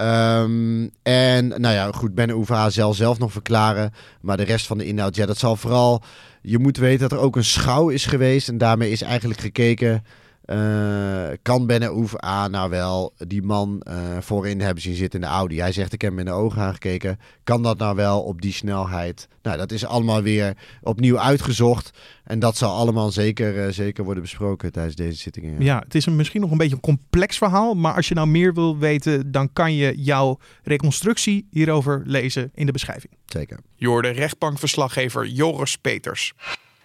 Um, 0.00 0.90
en 1.02 1.48
nou 1.48 1.74
ja, 1.74 1.92
goed, 1.92 2.14
Ben 2.14 2.30
Oeva 2.30 2.70
zal 2.70 2.94
zelf 2.94 3.18
nog 3.18 3.32
verklaren. 3.32 3.92
Maar 4.20 4.36
de 4.36 4.42
rest 4.42 4.66
van 4.66 4.78
de 4.78 4.86
inhoud, 4.86 5.16
ja, 5.16 5.26
dat 5.26 5.38
zal 5.38 5.56
vooral... 5.56 6.02
Je 6.42 6.58
moet 6.58 6.76
weten 6.76 7.08
dat 7.08 7.18
er 7.18 7.24
ook 7.24 7.36
een 7.36 7.44
schouw 7.44 7.88
is 7.88 8.06
geweest. 8.06 8.48
En 8.48 8.58
daarmee 8.58 8.90
is 8.90 9.02
eigenlijk 9.02 9.40
gekeken... 9.40 10.04
Uh, 10.52 11.28
kan 11.42 11.66
Ben 11.66 11.96
Oef 11.96 12.24
A 12.24 12.48
nou 12.48 12.70
wel 12.70 13.12
die 13.16 13.42
man 13.42 13.82
uh, 13.88 13.94
voorin 14.20 14.60
hebben 14.60 14.82
zien 14.82 14.94
zitten 14.94 15.20
in 15.20 15.26
de 15.26 15.32
Audi? 15.32 15.60
Hij 15.60 15.72
zegt, 15.72 15.92
ik 15.92 16.00
heb 16.00 16.10
hem 16.10 16.18
in 16.18 16.24
de 16.24 16.30
ogen 16.30 16.62
aangekeken. 16.62 17.18
Kan 17.44 17.62
dat 17.62 17.78
nou 17.78 17.96
wel 17.96 18.22
op 18.22 18.42
die 18.42 18.52
snelheid? 18.52 19.28
Nou, 19.42 19.56
dat 19.56 19.72
is 19.72 19.84
allemaal 19.84 20.22
weer 20.22 20.56
opnieuw 20.82 21.18
uitgezocht. 21.18 21.90
En 22.24 22.38
dat 22.38 22.56
zal 22.56 22.74
allemaal 22.74 23.10
zeker, 23.10 23.66
uh, 23.66 23.72
zeker 23.72 24.04
worden 24.04 24.22
besproken 24.22 24.72
tijdens 24.72 24.96
deze 24.96 25.18
zittingen. 25.18 25.52
Ja. 25.52 25.64
ja, 25.64 25.78
het 25.78 25.94
is 25.94 26.06
een, 26.06 26.16
misschien 26.16 26.40
nog 26.40 26.50
een 26.50 26.58
beetje 26.58 26.74
een 26.74 26.80
complex 26.80 27.38
verhaal. 27.38 27.74
Maar 27.74 27.94
als 27.94 28.08
je 28.08 28.14
nou 28.14 28.28
meer 28.28 28.54
wil 28.54 28.78
weten, 28.78 29.30
dan 29.30 29.52
kan 29.52 29.74
je 29.74 30.02
jouw 30.02 30.38
reconstructie 30.62 31.46
hierover 31.50 32.02
lezen 32.04 32.50
in 32.54 32.66
de 32.66 32.72
beschrijving. 32.72 33.12
Zeker. 33.26 33.58
Jorde 33.74 34.08
rechtbankverslaggever 34.08 35.26
Joris 35.26 35.76
Peters. 35.76 36.32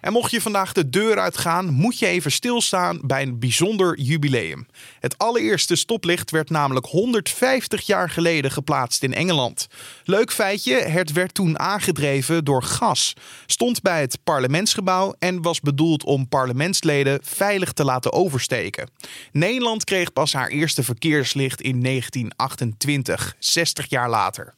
En 0.06 0.12
mocht 0.12 0.30
je 0.30 0.40
vandaag 0.40 0.72
de 0.72 0.88
deur 0.88 1.18
uitgaan, 1.18 1.72
moet 1.72 1.98
je 1.98 2.06
even 2.06 2.32
stilstaan 2.32 3.00
bij 3.02 3.22
een 3.22 3.38
bijzonder 3.38 3.98
jubileum. 3.98 4.66
Het 5.00 5.18
allereerste 5.18 5.76
stoplicht 5.76 6.30
werd 6.30 6.50
namelijk 6.50 6.86
150 6.86 7.86
jaar 7.86 8.10
geleden 8.10 8.50
geplaatst 8.50 9.02
in 9.02 9.14
Engeland. 9.14 9.66
Leuk 10.04 10.32
feitje, 10.32 10.74
het 10.74 11.12
werd 11.12 11.34
toen 11.34 11.58
aangedreven 11.58 12.44
door 12.44 12.62
gas, 12.62 13.12
stond 13.46 13.82
bij 13.82 14.00
het 14.00 14.18
parlementsgebouw 14.24 15.14
en 15.18 15.42
was 15.42 15.60
bedoeld 15.60 16.04
om 16.04 16.28
parlementsleden 16.28 17.20
veilig 17.22 17.72
te 17.72 17.84
laten 17.84 18.12
oversteken. 18.12 18.90
Nederland 19.32 19.84
kreeg 19.84 20.12
pas 20.12 20.32
haar 20.32 20.48
eerste 20.48 20.82
verkeerslicht 20.82 21.60
in 21.60 21.82
1928, 21.82 23.34
60 23.38 23.88
jaar 23.88 24.10
later. 24.10 24.54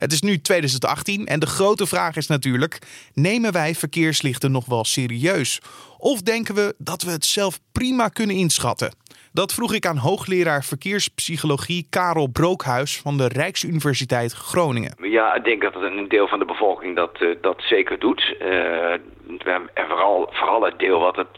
Het 0.00 0.12
is 0.12 0.20
nu 0.20 0.40
2018 0.40 1.26
en 1.26 1.40
de 1.40 1.46
grote 1.46 1.86
vraag 1.86 2.16
is 2.16 2.26
natuurlijk: 2.26 2.78
nemen 3.14 3.52
wij 3.52 3.74
verkeerslichten 3.74 4.50
nog 4.50 4.66
wel 4.66 4.84
serieus? 4.84 5.60
Of 5.98 6.22
denken 6.22 6.54
we 6.54 6.74
dat 6.78 7.02
we 7.02 7.10
het 7.10 7.24
zelf 7.24 7.60
prima 7.72 8.08
kunnen 8.08 8.36
inschatten? 8.36 8.92
Dat 9.32 9.54
vroeg 9.54 9.74
ik 9.74 9.86
aan 9.86 9.96
hoogleraar 9.96 10.64
verkeerspsychologie 10.64 11.86
Karel 11.90 12.28
Brookhuis 12.28 13.00
van 13.00 13.16
de 13.16 13.28
Rijksuniversiteit 13.28 14.32
Groningen. 14.32 14.94
Ja, 15.02 15.34
ik 15.34 15.44
denk 15.44 15.62
dat 15.62 15.74
een 15.74 16.08
deel 16.08 16.28
van 16.28 16.38
de 16.38 16.44
bevolking 16.44 16.96
dat, 16.96 17.20
uh, 17.20 17.36
dat 17.40 17.62
zeker 17.62 17.98
doet. 17.98 18.34
Uh, 18.42 18.92
en 19.74 19.86
vooral, 19.88 20.28
vooral 20.32 20.64
het 20.64 20.78
deel 20.78 21.00
wat 21.00 21.16
het 21.16 21.28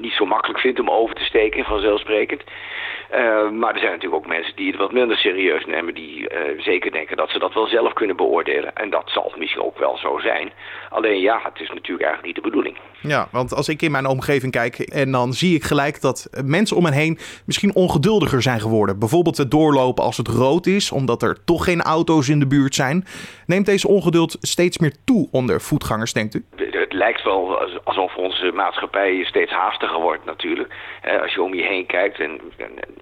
niet 0.00 0.12
zo 0.12 0.26
makkelijk 0.26 0.60
vindt 0.60 0.80
om 0.80 0.90
over 0.90 1.14
te 1.14 1.24
steken, 1.24 1.64
vanzelfsprekend. 1.64 2.42
Uh, 2.42 3.50
maar 3.50 3.74
er 3.74 3.80
zijn 3.80 3.92
natuurlijk 3.92 4.22
ook 4.22 4.26
mensen 4.26 4.56
die 4.56 4.70
het 4.70 4.76
wat 4.76 4.92
minder 4.92 5.16
serieus 5.16 5.64
nemen, 5.66 5.94
die 5.94 6.28
zeker 6.58 6.92
denken 6.92 7.16
dat 7.16 7.30
ze 7.30 7.38
dat 7.38 7.54
wel 7.54 7.66
zelf 7.66 7.92
kunnen 7.92 8.16
beoordelen. 8.16 8.74
En 8.74 8.90
dat 8.90 9.10
zal 9.10 9.32
misschien 9.36 9.62
ook 9.62 9.78
wel 9.78 9.98
zo 9.98 10.18
zijn. 10.18 10.52
Alleen 10.90 11.20
ja, 11.20 11.40
het 11.42 11.60
is 11.60 11.68
natuurlijk 11.68 12.06
eigenlijk 12.06 12.24
niet 12.24 12.44
de 12.44 12.50
bedoeling. 12.50 12.76
Ja, 13.00 13.28
want 13.30 13.54
als 13.54 13.68
ik 13.68 13.82
in 13.82 13.90
mijn 13.90 14.06
omgeving 14.06 14.52
kijk 14.52 14.78
en 14.78 15.12
dan 15.12 15.32
zie 15.32 15.54
ik 15.54 15.64
gelijk 15.64 16.00
dat 16.00 16.28
mensen 16.44 16.76
om 16.76 16.82
me 16.82 16.92
heen 16.92 17.18
misschien 17.46 17.74
ongeduldiger 17.74 18.42
zijn 18.42 18.60
geworden. 18.60 18.98
Bijvoorbeeld 18.98 19.36
het 19.36 19.50
doorlopen 19.50 20.04
als 20.04 20.16
het 20.16 20.28
rood 20.28 20.66
is, 20.66 20.92
omdat 20.92 21.22
er 21.22 21.44
toch 21.44 21.64
geen 21.64 21.80
auto's 21.80 22.28
in 22.28 22.38
de 22.38 22.46
buurt 22.46 22.74
zijn. 22.74 23.04
Neemt 23.46 23.66
deze 23.66 23.88
ongeduld 23.88 24.36
steeds 24.40 24.78
meer 24.78 24.94
toe 25.04 25.28
onder 25.30 25.60
voetgangers, 25.60 26.12
denkt 26.12 26.34
u? 26.34 26.44
Het 26.56 26.92
lijkt 26.92 27.22
wel 27.22 27.58
alsof 27.84 28.16
onze 28.16 28.50
maatschappij 28.54 29.24
steeds 29.24 29.52
haastiger 29.52 30.00
wordt 30.00 30.24
natuurlijk. 30.24 30.74
Als 31.22 31.34
je 31.34 31.42
om 31.42 31.54
je 31.54 31.62
heen 31.62 31.86
kijkt 31.86 32.20
en, 32.20 32.40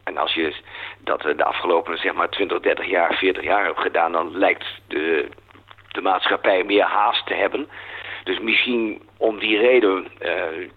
en, 0.04 0.16
als 0.16 0.34
je 0.34 0.54
dat 1.04 1.20
de 1.20 1.44
afgelopen 1.44 1.99
zeg 1.99 2.14
maar 2.14 2.28
20, 2.28 2.60
30 2.60 2.87
jaar, 2.90 3.14
40 3.14 3.42
jaar 3.42 3.64
hebt 3.64 3.80
gedaan, 3.80 4.12
dan 4.12 4.38
lijkt 4.38 4.64
de, 4.87 5.28
de 5.88 6.00
maatschappij 6.00 6.64
meer 6.64 6.84
haast 6.84 7.26
te 7.26 7.34
hebben. 7.34 7.68
Dus 8.25 8.40
misschien 8.40 9.02
om 9.16 9.38
die 9.38 9.58
reden 9.58 10.06
uh, 10.22 10.68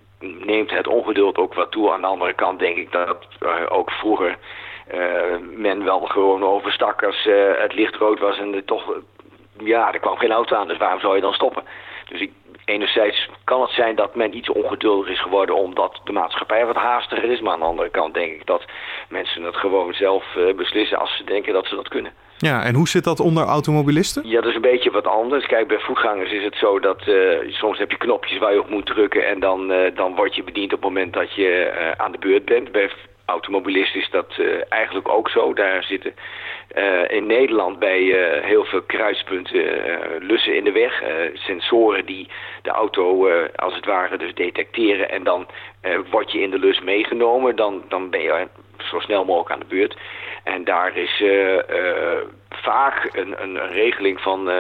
neemt 0.46 0.72
het 0.72 0.88
ongeduld 0.88 1.38
ook 1.38 1.54
wat 1.54 1.72
toe. 1.72 1.92
Aan 1.92 2.02
de 2.02 2.08
andere 2.08 2.34
kant 2.34 2.60
denk 2.60 2.78
ik 2.78 2.92
dat 2.92 3.28
uh, 3.40 3.56
ook 3.70 3.92
vroeger 3.92 4.38
uh, 4.94 5.38
men 5.40 5.84
wel 5.84 6.00
gewoon 6.00 6.44
overstak 6.44 7.04
als 7.04 7.28
het 7.58 7.74
licht 7.74 7.96
rood 7.96 8.20
was 8.20 8.38
en 8.38 8.54
er 8.54 8.66
toch, 8.66 8.94
ja, 9.58 9.94
er 9.94 10.00
kwam 10.00 10.18
geen 10.18 10.32
auto 10.32 10.56
aan. 10.56 10.68
Dus 10.68 10.78
waarom 10.78 11.00
zou 11.00 11.16
je 11.16 11.22
dan 11.22 11.34
stoppen? 11.34 11.64
Dus 12.08 12.22
ik, 12.22 12.32
enerzijds 12.66 13.30
kan 13.44 13.62
het 13.62 13.72
zijn 13.72 13.96
dat 13.96 14.16
men 14.16 14.36
iets 14.36 14.50
ongeduldig 14.50 15.10
is 15.10 15.22
geworden 15.22 15.56
omdat 15.56 16.02
de 16.04 16.12
maatschappij 16.12 16.66
wat 16.66 16.76
haastiger 16.76 17.32
is. 17.32 17.42
Maar 17.42 17.54
aan 17.54 17.60
de 17.60 17.66
andere 17.66 17.90
kant 17.90 18.14
denk 18.14 18.34
ik 18.34 18.46
dat 18.46 18.66
mensen 19.10 19.44
het 19.44 19.56
gewoon 19.56 19.94
zelf 19.94 20.26
beslissen 20.56 21.00
als 21.00 21.18
ze 21.18 21.24
denken 21.24 21.54
dat 21.54 21.66
ze 21.66 21.76
dat 21.76 21.88
kunnen. 21.88 22.14
Ja, 22.44 22.64
en 22.64 22.76
hoe 22.76 22.88
zit 22.88 23.04
dat 23.04 23.20
onder 23.20 23.44
automobilisten? 23.44 24.28
Ja, 24.28 24.42
dat 24.42 24.50
is 24.50 24.56
een 24.56 24.62
beetje 24.62 24.92
wat 24.92 25.08
anders. 25.08 25.46
Kijk, 25.46 25.68
bij 25.68 25.80
voetgangers 25.80 26.32
is 26.32 26.44
het 26.44 26.56
zo 26.56 26.80
dat 26.80 27.08
uh, 27.08 27.16
soms 27.48 27.78
heb 27.78 27.92
je 27.92 27.98
knopjes 27.98 28.38
waar 28.38 28.54
je 28.54 28.60
op 28.60 28.70
moet 28.70 28.86
drukken 28.86 29.28
en 29.28 29.40
dan, 29.40 29.72
uh, 29.72 29.96
dan 29.96 30.16
word 30.16 30.36
je 30.36 30.44
bediend 30.44 30.74
op 30.74 30.82
het 30.82 30.90
moment 30.90 31.14
dat 31.14 31.34
je 31.34 31.72
uh, 31.74 31.92
aan 32.04 32.12
de 32.12 32.18
beurt 32.18 32.46
bent. 32.46 32.72
Bij 32.72 32.92
automobilisten 33.34 34.00
is 34.00 34.10
dat 34.10 34.40
eigenlijk 34.70 35.10
ook 35.10 35.30
zo. 35.30 35.54
Daar 35.54 35.84
zitten 35.84 36.14
in 37.08 37.26
Nederland 37.26 37.80
bij 37.80 38.02
heel 38.44 38.64
veel 38.64 38.82
kruispunten 38.82 39.62
lussen 40.20 40.56
in 40.56 40.64
de 40.64 40.72
weg. 40.72 41.04
sensoren 41.34 42.06
die 42.06 42.28
de 42.62 42.70
auto 42.70 43.30
als 43.56 43.76
het 43.76 43.86
ware 43.86 44.18
dus 44.18 44.34
detecteren 44.34 45.10
en 45.10 45.24
dan 45.24 45.48
word 46.10 46.32
je 46.32 46.42
in 46.42 46.52
de 46.52 46.60
lus 46.60 46.82
meegenomen. 46.82 47.56
Dan, 47.56 47.84
dan 47.90 48.10
ben 48.10 48.22
je 48.22 48.48
zo 48.78 49.00
snel 49.00 49.26
mogelijk 49.26 49.52
aan 49.52 49.60
de 49.60 49.76
beurt. 49.76 49.98
En 50.44 50.64
daar 50.64 50.98
is 50.98 51.24
vaak 52.64 53.10
een, 53.12 53.44
een, 53.44 53.58
regeling 53.72 54.22
van, 54.22 54.50
uh, 54.50 54.56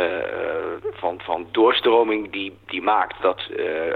van, 0.93 1.19
van 1.23 1.47
doorstroming 1.51 2.31
die, 2.31 2.57
die 2.65 2.81
maakt 2.81 3.21
dat 3.21 3.41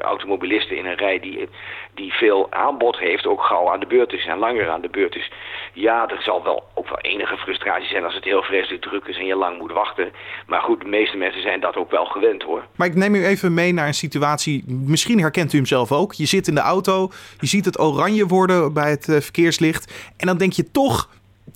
automobilisten 0.01 0.77
in 0.77 0.85
een 0.85 0.95
rij 0.95 1.19
die, 1.19 1.49
die 1.93 2.13
veel 2.13 2.51
aanbod 2.51 2.97
heeft 2.99 3.25
ook 3.25 3.41
gauw 3.41 3.71
aan 3.71 3.79
de 3.79 3.85
beurt 3.85 4.13
is 4.13 4.25
en 4.25 4.37
langer 4.37 4.69
aan 4.69 4.81
de 4.81 4.89
beurt 4.89 5.15
is. 5.15 5.31
Ja, 5.73 6.09
er 6.09 6.21
zal 6.21 6.43
wel 6.43 6.63
ook 6.73 6.89
wel 6.89 6.99
enige 6.99 7.37
frustratie 7.37 7.87
zijn 7.87 8.03
als 8.03 8.15
het 8.15 8.23
heel 8.23 8.41
vreselijk 8.41 8.81
druk 8.81 9.05
is 9.05 9.17
en 9.17 9.25
je 9.25 9.35
lang 9.35 9.57
moet 9.57 9.71
wachten. 9.71 10.11
Maar 10.47 10.61
goed, 10.61 10.81
de 10.81 10.87
meeste 10.87 11.17
mensen 11.17 11.41
zijn 11.41 11.59
dat 11.59 11.75
ook 11.75 11.91
wel 11.91 12.05
gewend 12.05 12.43
hoor. 12.43 12.65
Maar 12.75 12.87
ik 12.87 12.95
neem 12.95 13.15
u 13.15 13.25
even 13.25 13.53
mee 13.53 13.73
naar 13.73 13.87
een 13.87 13.93
situatie, 13.93 14.63
misschien 14.67 15.19
herkent 15.19 15.53
u 15.53 15.57
hem 15.57 15.65
zelf 15.65 15.91
ook. 15.91 16.13
Je 16.13 16.25
zit 16.25 16.47
in 16.47 16.55
de 16.55 16.61
auto, 16.61 17.09
je 17.39 17.47
ziet 17.47 17.65
het 17.65 17.79
oranje 17.79 18.25
worden 18.25 18.73
bij 18.73 18.89
het 18.89 19.05
verkeerslicht 19.21 20.13
en 20.17 20.27
dan 20.27 20.37
denk 20.37 20.53
je 20.53 20.71
toch 20.71 21.09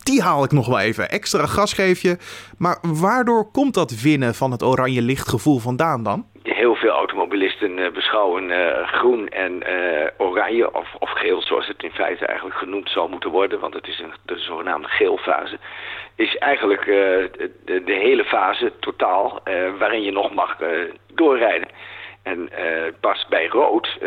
die 0.03 0.21
haal 0.21 0.43
ik 0.43 0.51
nog 0.51 0.67
wel 0.67 0.79
even. 0.79 1.09
Extra 1.09 1.45
gas 1.45 1.73
geef 1.73 2.01
je. 2.01 2.17
Maar 2.57 2.77
waardoor 2.81 3.51
komt 3.51 3.73
dat 3.73 4.01
winnen 4.01 4.35
van 4.35 4.51
het 4.51 4.63
oranje 4.63 5.01
lichtgevoel 5.01 5.59
vandaan 5.59 6.03
dan? 6.03 6.25
Heel 6.43 6.75
veel 6.75 6.89
automobilisten 6.89 7.77
uh, 7.77 7.91
beschouwen 7.91 8.49
uh, 8.49 8.87
groen 8.87 9.27
en 9.27 9.51
uh, 9.51 10.07
oranje, 10.17 10.73
of, 10.73 10.95
of 10.99 11.09
geel 11.09 11.41
zoals 11.41 11.67
het 11.67 11.83
in 11.83 11.91
feite 11.91 12.25
eigenlijk 12.25 12.57
genoemd 12.57 12.89
zou 12.89 13.09
moeten 13.09 13.29
worden, 13.29 13.59
want 13.59 13.73
het 13.73 13.87
is 13.87 13.99
een, 13.99 14.13
de 14.25 14.39
zogenaamde 14.39 14.87
geelfase, 14.87 15.57
is 16.15 16.37
eigenlijk 16.37 16.85
de, 16.85 17.81
hele 17.85 18.23
fase 18.23 18.71
totaal 18.79 19.39
waarin 19.79 20.01
je 20.01 20.11
nog 20.11 20.33
mag 20.33 20.57
doorrijden. 21.13 21.67
En 22.23 22.49
pas 22.99 23.25
bij 23.29 23.47
rood 23.47 23.97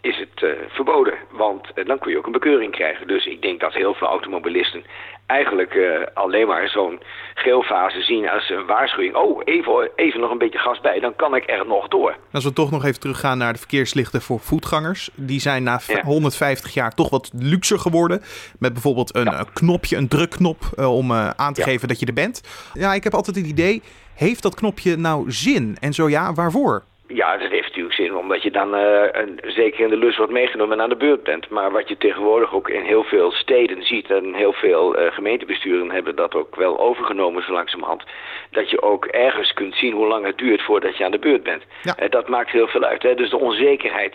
is 0.00 0.16
het 0.16 0.56
verboden, 0.68 1.14
want 1.30 1.66
dan 1.84 1.98
kun 1.98 2.10
je 2.10 2.18
ook 2.18 2.26
een 2.26 2.32
bekeuring 2.32 2.72
krijgen. 2.72 3.06
Dus 3.06 3.26
ik 3.26 3.42
denk 3.42 3.60
dat 3.60 3.72
heel 3.72 3.94
veel 3.94 4.06
automobilisten 4.06 4.84
eigenlijk 5.30 5.74
uh, 5.74 6.06
alleen 6.14 6.46
maar 6.46 6.68
zo'n 6.68 7.00
geelfase 7.34 8.02
zien 8.02 8.28
als 8.28 8.50
een 8.50 8.66
waarschuwing. 8.66 9.14
Oh, 9.14 9.40
even, 9.44 9.90
even 9.96 10.20
nog 10.20 10.30
een 10.30 10.38
beetje 10.38 10.58
gas 10.58 10.80
bij, 10.80 11.00
dan 11.00 11.16
kan 11.16 11.34
ik 11.34 11.50
er 11.50 11.66
nog 11.66 11.88
door. 11.88 12.16
Als 12.32 12.44
we 12.44 12.52
toch 12.52 12.70
nog 12.70 12.84
even 12.84 13.00
teruggaan 13.00 13.38
naar 13.38 13.52
de 13.52 13.58
verkeerslichten 13.58 14.22
voor 14.22 14.40
voetgangers. 14.40 15.10
Die 15.14 15.40
zijn 15.40 15.62
na 15.62 15.80
ja. 15.86 16.02
150 16.02 16.74
jaar 16.74 16.94
toch 16.94 17.10
wat 17.10 17.30
luxer 17.34 17.78
geworden. 17.78 18.22
Met 18.58 18.72
bijvoorbeeld 18.72 19.14
een 19.14 19.24
ja. 19.24 19.44
knopje, 19.52 19.96
een 19.96 20.08
drukknop 20.08 20.58
uh, 20.78 20.96
om 20.96 21.10
uh, 21.10 21.30
aan 21.36 21.52
te 21.52 21.60
ja. 21.60 21.66
geven 21.66 21.88
dat 21.88 22.00
je 22.00 22.06
er 22.06 22.12
bent. 22.12 22.42
Ja, 22.74 22.94
ik 22.94 23.04
heb 23.04 23.14
altijd 23.14 23.36
het 23.36 23.46
idee, 23.46 23.82
heeft 24.14 24.42
dat 24.42 24.54
knopje 24.54 24.96
nou 24.96 25.30
zin? 25.30 25.76
En 25.80 25.92
zo 25.92 26.08
ja, 26.08 26.32
waarvoor? 26.32 26.84
Ja, 27.14 27.36
dat 27.36 27.50
heeft 27.50 27.66
natuurlijk 27.66 27.94
zin, 27.94 28.16
omdat 28.16 28.42
je 28.42 28.50
dan 28.50 28.74
uh, 28.74 29.02
een, 29.12 29.40
zeker 29.42 29.80
in 29.80 29.88
de 29.88 29.96
lus 29.96 30.16
wordt 30.16 30.32
meegenomen 30.32 30.76
en 30.76 30.82
aan 30.82 30.88
de 30.88 30.96
beurt 30.96 31.22
bent. 31.22 31.48
Maar 31.48 31.70
wat 31.72 31.88
je 31.88 31.96
tegenwoordig 31.96 32.54
ook 32.54 32.68
in 32.68 32.84
heel 32.84 33.04
veel 33.04 33.32
steden 33.32 33.82
ziet 33.82 34.10
en 34.10 34.34
heel 34.34 34.52
veel 34.52 34.98
uh, 34.98 35.12
gemeentebesturen 35.12 35.90
hebben 35.90 36.16
dat 36.16 36.34
ook 36.34 36.56
wel 36.56 36.80
overgenomen 36.80 37.42
zo 37.42 37.52
langzamerhand. 37.52 38.04
Dat 38.50 38.70
je 38.70 38.82
ook 38.82 39.04
ergens 39.04 39.52
kunt 39.52 39.74
zien 39.74 39.92
hoe 39.92 40.06
lang 40.06 40.26
het 40.26 40.38
duurt 40.38 40.62
voordat 40.62 40.96
je 40.96 41.04
aan 41.04 41.10
de 41.10 41.18
beurt 41.18 41.42
bent. 41.42 41.62
Ja. 41.82 42.02
Uh, 42.02 42.10
dat 42.10 42.28
maakt 42.28 42.50
heel 42.50 42.66
veel 42.66 42.84
uit. 42.84 43.02
Hè? 43.02 43.14
Dus 43.14 43.30
de 43.30 43.38
onzekerheid 43.38 44.14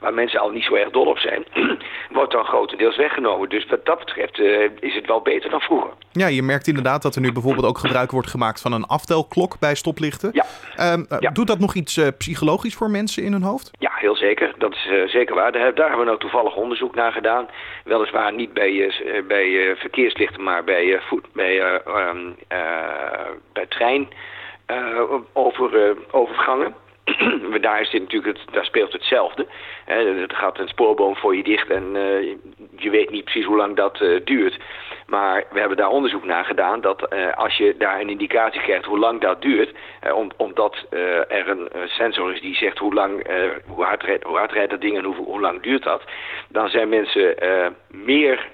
waar 0.00 0.14
mensen 0.14 0.40
al 0.40 0.50
niet 0.50 0.64
zo 0.64 0.74
erg 0.74 0.90
dol 0.90 1.06
op 1.06 1.18
zijn, 1.18 1.44
wordt 2.18 2.32
dan 2.32 2.44
grotendeels 2.44 2.96
weggenomen. 2.96 3.48
Dus 3.48 3.66
wat 3.66 3.86
dat 3.86 3.98
betreft 3.98 4.38
is 4.80 4.94
het 4.94 5.06
wel 5.06 5.20
beter 5.20 5.50
dan 5.50 5.60
vroeger. 5.60 5.90
Ja, 6.12 6.26
je 6.26 6.42
merkt 6.42 6.66
inderdaad 6.66 7.02
dat 7.02 7.14
er 7.14 7.20
nu 7.20 7.32
bijvoorbeeld 7.32 7.66
ook 7.66 7.78
gebruik 7.78 8.10
wordt 8.10 8.30
gemaakt 8.30 8.60
van 8.60 8.72
een 8.72 8.86
aftelklok 8.86 9.58
bij 9.58 9.74
stoplichten. 9.74 10.30
Ja. 10.32 10.92
Um, 10.92 11.06
ja. 11.20 11.30
Doet 11.30 11.46
dat 11.46 11.58
nog 11.58 11.74
iets 11.74 11.96
psychologisch 12.26 12.74
voor 12.74 12.90
mensen 12.90 13.22
in 13.22 13.32
hun 13.32 13.42
hoofd? 13.42 13.70
Ja, 13.78 13.92
heel 13.94 14.16
zeker. 14.16 14.54
Dat 14.58 14.72
is 14.72 14.86
uh, 14.90 15.08
zeker 15.08 15.34
waar. 15.34 15.52
Daar, 15.52 15.62
hebben 15.62 15.98
we 15.98 16.04
nou 16.04 16.18
toevallig 16.18 16.56
onderzoek 16.56 16.94
naar 16.94 17.12
gedaan. 17.12 17.48
Weliswaar 17.84 18.32
niet 18.32 18.52
bij, 18.52 18.72
uh, 18.72 19.26
bij 19.26 19.46
uh, 19.46 19.76
verkeerslichten, 19.76 20.42
maar 20.42 20.64
bij, 20.64 21.00
voet, 21.00 21.26
bij, 21.32 21.80
um, 21.86 22.36
bij 23.52 23.66
trein 23.66 24.08
over, 25.32 25.96
overgangen. 26.10 26.74
daar, 27.60 27.80
is 27.80 27.92
natuurlijk 27.92 28.38
het, 28.38 28.54
daar 28.54 28.64
speelt 28.64 28.92
hetzelfde. 28.92 29.46
Er 29.84 30.30
gaat 30.34 30.58
een 30.58 30.68
spoorboom 30.68 31.16
voor 31.16 31.36
je 31.36 31.42
dicht 31.42 31.70
en 31.70 31.92
je 32.76 32.90
weet 32.90 33.10
niet 33.10 33.24
precies 33.24 33.44
hoe 33.44 33.56
lang 33.56 33.76
dat 33.76 34.04
duurt. 34.24 34.56
Maar 35.06 35.44
we 35.50 35.58
hebben 35.58 35.76
daar 35.76 35.88
onderzoek 35.88 36.24
naar 36.24 36.44
gedaan 36.44 36.80
dat 36.80 37.12
uh, 37.12 37.34
als 37.34 37.56
je 37.56 37.76
daar 37.78 38.00
een 38.00 38.08
indicatie 38.08 38.60
krijgt 38.60 38.84
hoe 38.84 38.98
lang 38.98 39.20
dat 39.20 39.42
duurt, 39.42 39.74
om, 40.14 40.30
omdat 40.36 40.86
er 41.28 41.48
een 41.48 41.68
sensor 41.86 42.32
is 42.32 42.40
die 42.40 42.56
zegt 42.56 42.78
hoe 42.78 42.94
lang, 42.94 43.26
hoe, 43.66 43.84
hard 43.84 44.02
rijdt, 44.02 44.24
hoe 44.24 44.36
hard 44.36 44.52
rijdt 44.52 44.70
dat 44.70 44.80
ding 44.80 44.96
en 44.96 45.04
hoe, 45.04 45.14
hoe 45.14 45.40
lang 45.40 45.62
duurt 45.62 45.82
dat, 45.82 46.02
dan 46.48 46.68
zijn 46.68 46.88
mensen 46.88 47.34
meer 47.90 48.48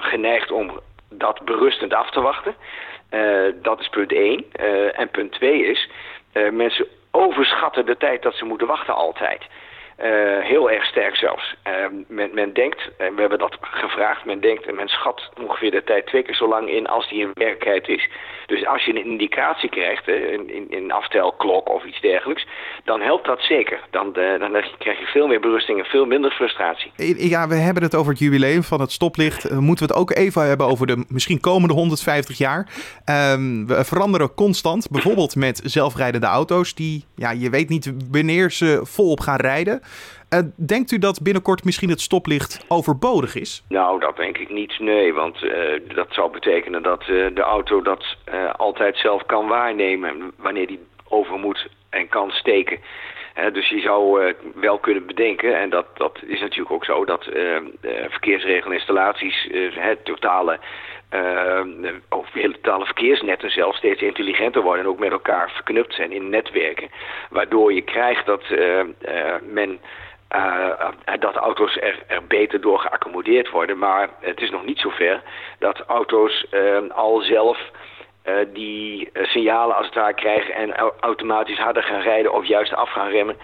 geneigd 0.00 0.50
om 0.50 0.80
dat 1.10 1.44
berustend 1.44 1.94
af 1.94 2.10
te 2.10 2.20
wachten. 2.20 2.54
dat 3.62 3.80
is 3.80 3.88
punt 3.88 4.12
1. 4.12 4.44
en 4.92 5.10
punt 5.10 5.32
2 5.32 5.66
is, 5.66 5.88
mensen 6.50 6.86
overschatten 7.16 7.86
de 7.86 7.96
tijd 7.96 8.22
dat 8.22 8.34
ze 8.34 8.44
moeten 8.44 8.66
wachten 8.66 8.94
altijd. 8.94 9.46
Uh, 10.02 10.40
heel 10.40 10.70
erg 10.70 10.84
sterk 10.84 11.16
zelfs. 11.16 11.54
Uh, 11.66 11.72
men, 12.08 12.30
men, 12.34 12.52
denkt, 12.52 12.90
en 12.98 13.14
we 13.14 13.20
hebben 13.20 13.38
dat 13.38 13.56
gevraagd, 13.60 14.24
men 14.24 14.40
denkt 14.40 14.66
en 14.66 14.74
men 14.74 14.88
schat 14.88 15.30
ongeveer 15.40 15.70
de 15.70 15.84
tijd 15.84 16.06
twee 16.06 16.22
keer 16.22 16.34
zo 16.34 16.48
lang 16.48 16.68
in 16.68 16.86
als 16.86 17.08
die 17.08 17.20
in 17.20 17.30
werkelijkheid 17.34 17.88
is. 17.88 18.08
Dus 18.46 18.66
als 18.66 18.84
je 18.84 18.90
een 18.90 19.04
indicatie 19.04 19.68
krijgt, 19.68 20.08
in, 20.08 20.50
in 20.50 20.66
een 20.70 20.92
aftelklok 20.92 21.68
of 21.68 21.84
iets 21.84 22.00
dergelijks, 22.00 22.46
dan 22.84 23.00
helpt 23.00 23.26
dat 23.26 23.40
zeker. 23.40 23.80
Dan, 23.90 24.06
uh, 24.06 24.38
dan 24.38 24.64
krijg 24.78 24.98
je 24.98 25.06
veel 25.06 25.26
meer 25.26 25.40
berusting 25.40 25.78
en 25.78 25.84
veel 25.84 26.06
minder 26.06 26.30
frustratie. 26.30 26.92
Ja, 27.28 27.48
we 27.48 27.54
hebben 27.54 27.82
het 27.82 27.94
over 27.94 28.10
het 28.10 28.20
jubileum 28.20 28.62
van 28.62 28.80
het 28.80 28.92
stoplicht. 28.92 29.50
Moeten 29.50 29.86
we 29.86 29.92
het 29.92 30.02
ook 30.02 30.14
even 30.14 30.42
hebben 30.42 30.66
over 30.66 30.86
de 30.86 31.04
misschien 31.08 31.40
komende 31.40 31.74
150 31.74 32.38
jaar. 32.38 32.68
Um, 33.32 33.66
we 33.66 33.84
veranderen 33.84 34.34
constant, 34.34 34.90
bijvoorbeeld 34.90 35.36
met 35.36 35.60
zelfrijdende 35.64 36.26
auto's, 36.26 36.74
die, 36.74 37.04
ja, 37.14 37.30
je 37.30 37.50
weet 37.50 37.68
niet 37.68 37.92
wanneer 38.10 38.50
ze 38.50 38.80
volop 38.82 39.20
gaan 39.20 39.40
rijden. 39.40 39.82
Uh, 40.30 40.40
denkt 40.66 40.90
u 40.90 40.98
dat 40.98 41.22
binnenkort 41.22 41.64
misschien 41.64 41.90
het 41.90 42.00
stoplicht 42.00 42.64
overbodig 42.68 43.34
is? 43.34 43.64
Nou, 43.68 44.00
dat 44.00 44.16
denk 44.16 44.38
ik 44.38 44.50
niet, 44.50 44.78
nee. 44.78 45.12
Want 45.14 45.42
uh, 45.42 45.80
dat 45.94 46.06
zou 46.10 46.30
betekenen 46.32 46.82
dat 46.82 47.00
uh, 47.00 47.34
de 47.34 47.42
auto 47.42 47.82
dat 47.82 48.04
altijd 48.56 48.96
zelf 48.96 49.26
kan 49.26 49.46
waarnemen 49.46 50.32
wanneer 50.36 50.66
die 50.66 50.80
over 51.08 51.38
moet 51.38 51.68
en 51.90 52.08
kan 52.08 52.30
steken. 52.30 52.78
Dus 53.52 53.68
je 53.68 53.80
zou 53.80 54.34
wel 54.54 54.78
kunnen 54.78 55.06
bedenken, 55.06 55.58
en 55.58 55.70
dat, 55.70 55.86
dat 55.94 56.18
is 56.26 56.40
natuurlijk 56.40 56.70
ook 56.70 56.84
zo, 56.84 57.04
dat 57.04 57.28
verkeersregelinstallaties 58.08 59.48
het 59.74 60.04
totale 60.04 60.58
uh, 61.10 61.60
of 62.08 62.32
hele 62.32 62.54
totale 62.60 62.84
verkeersnetten 62.84 63.50
zelf 63.50 63.76
steeds 63.76 64.02
intelligenter 64.02 64.62
worden 64.62 64.84
en 64.84 64.90
ook 64.90 64.98
met 64.98 65.10
elkaar 65.10 65.50
verknupt 65.50 65.94
zijn 65.94 66.12
in 66.12 66.28
netwerken. 66.28 66.90
Waardoor 67.30 67.72
je 67.72 67.82
krijgt 67.82 68.26
dat 68.26 68.42
men 69.42 69.80
dat 71.18 71.34
auto's 71.34 71.76
er, 71.76 72.02
er, 72.06 72.26
beter 72.26 72.60
door 72.60 72.78
geaccommodeerd 72.78 73.50
worden. 73.50 73.78
Maar 73.78 74.08
het 74.20 74.40
is 74.40 74.50
nog 74.50 74.64
niet 74.64 74.78
zover 74.78 75.22
dat 75.58 75.80
auto's 75.86 76.46
al 76.88 77.20
zelf 77.20 77.58
die 78.52 79.10
signalen 79.12 79.76
als 79.76 79.86
het 79.86 79.94
ware 79.94 80.14
krijgen 80.14 80.54
en 80.54 80.74
automatisch 81.00 81.58
harder 81.58 81.82
gaan 81.82 82.00
rijden 82.00 82.32
of 82.32 82.44
juist 82.46 82.74
af 82.74 82.90
gaan 82.90 83.08
remmen 83.08 83.36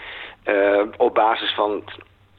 op 0.96 1.14
basis 1.14 1.54
van 1.54 1.84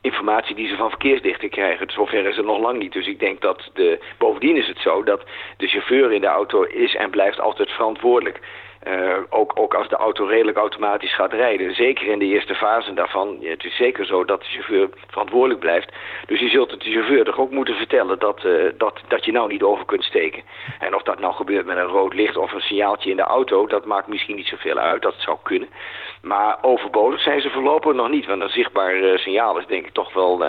informatie 0.04 0.56
die 0.56 0.68
ze 0.68 0.76
van 0.76 0.90
verkeersdichten 0.90 1.50
krijgen. 1.50 1.92
Zover 1.92 2.26
is 2.26 2.36
het 2.36 2.46
nog 2.46 2.60
lang 2.60 2.78
niet. 2.80 2.94
Dus 2.94 3.08
ik 3.08 3.20
denk 3.20 3.42
dat 3.42 3.70
de... 3.74 4.00
Bovendien 4.18 4.56
is 4.56 4.68
het 4.68 4.78
zo 4.78 5.04
dat 5.04 5.24
de 5.58 5.68
chauffeur 5.68 6.12
in 6.12 6.22
de 6.22 6.28
auto 6.28 6.64
is 6.64 6.96
en 6.96 7.10
blijft 7.10 7.40
altijd 7.40 7.70
verantwoordelijk. 7.70 8.40
Uh, 8.88 9.18
ook, 9.30 9.52
ook 9.56 9.74
als 9.74 9.88
de 9.90 9.96
auto 9.96 10.26
redelijk 10.26 10.58
automatisch 10.58 11.16
gaat 11.16 11.34
rijden. 11.34 11.76
Zeker 11.76 12.08
in 12.08 12.20
de 12.20 12.26
eerste 12.26 12.56
fase 12.56 12.94
daarvan. 12.94 13.38
Het 13.42 13.64
is 13.64 13.76
zeker 13.76 14.06
zo 14.06 14.26
dat 14.26 14.40
de 14.40 14.48
chauffeur 14.48 14.90
verantwoordelijk 15.08 15.60
blijft. 15.60 15.92
Dus 16.26 16.40
je 16.40 16.50
zult 16.50 16.72
het 16.72 16.82
de 16.82 16.92
chauffeur 16.92 17.24
toch 17.24 17.40
ook 17.40 17.52
moeten 17.52 17.76
vertellen 17.76 18.20
dat, 18.20 18.44
uh, 18.46 18.72
dat, 18.78 19.00
dat 19.08 19.26
je 19.26 19.32
nou 19.32 19.48
niet 19.48 19.64
over 19.64 19.86
kunt 19.86 20.04
steken. 20.04 20.44
En 20.80 20.96
of 20.96 21.02
dat 21.02 21.20
nou 21.20 21.34
gebeurt 21.34 21.66
met 21.66 21.78
een 21.78 21.84
rood 21.84 22.14
licht 22.14 22.38
of 22.38 22.54
een 22.54 22.62
signaaltje 22.62 23.10
in 23.10 23.16
de 23.16 23.22
auto, 23.22 23.68
dat 23.68 23.86
maakt 23.86 24.08
misschien 24.08 24.36
niet 24.36 24.48
zoveel 24.48 24.78
uit. 24.78 25.02
Dat 25.02 25.16
zou 25.18 25.38
kunnen. 25.44 25.70
Maar 26.22 26.58
overbodig 26.62 27.22
zijn 27.22 27.42
ze 27.42 27.50
voorlopig 27.50 27.94
nog 27.94 28.10
niet. 28.10 28.26
Want 28.26 28.42
een 28.42 28.50
zichtbaar 28.50 28.96
uh, 28.96 29.18
signaal 29.18 29.58
is 29.58 29.66
denk 29.66 29.86
ik 29.86 29.94
toch 29.94 30.14
wel 30.14 30.44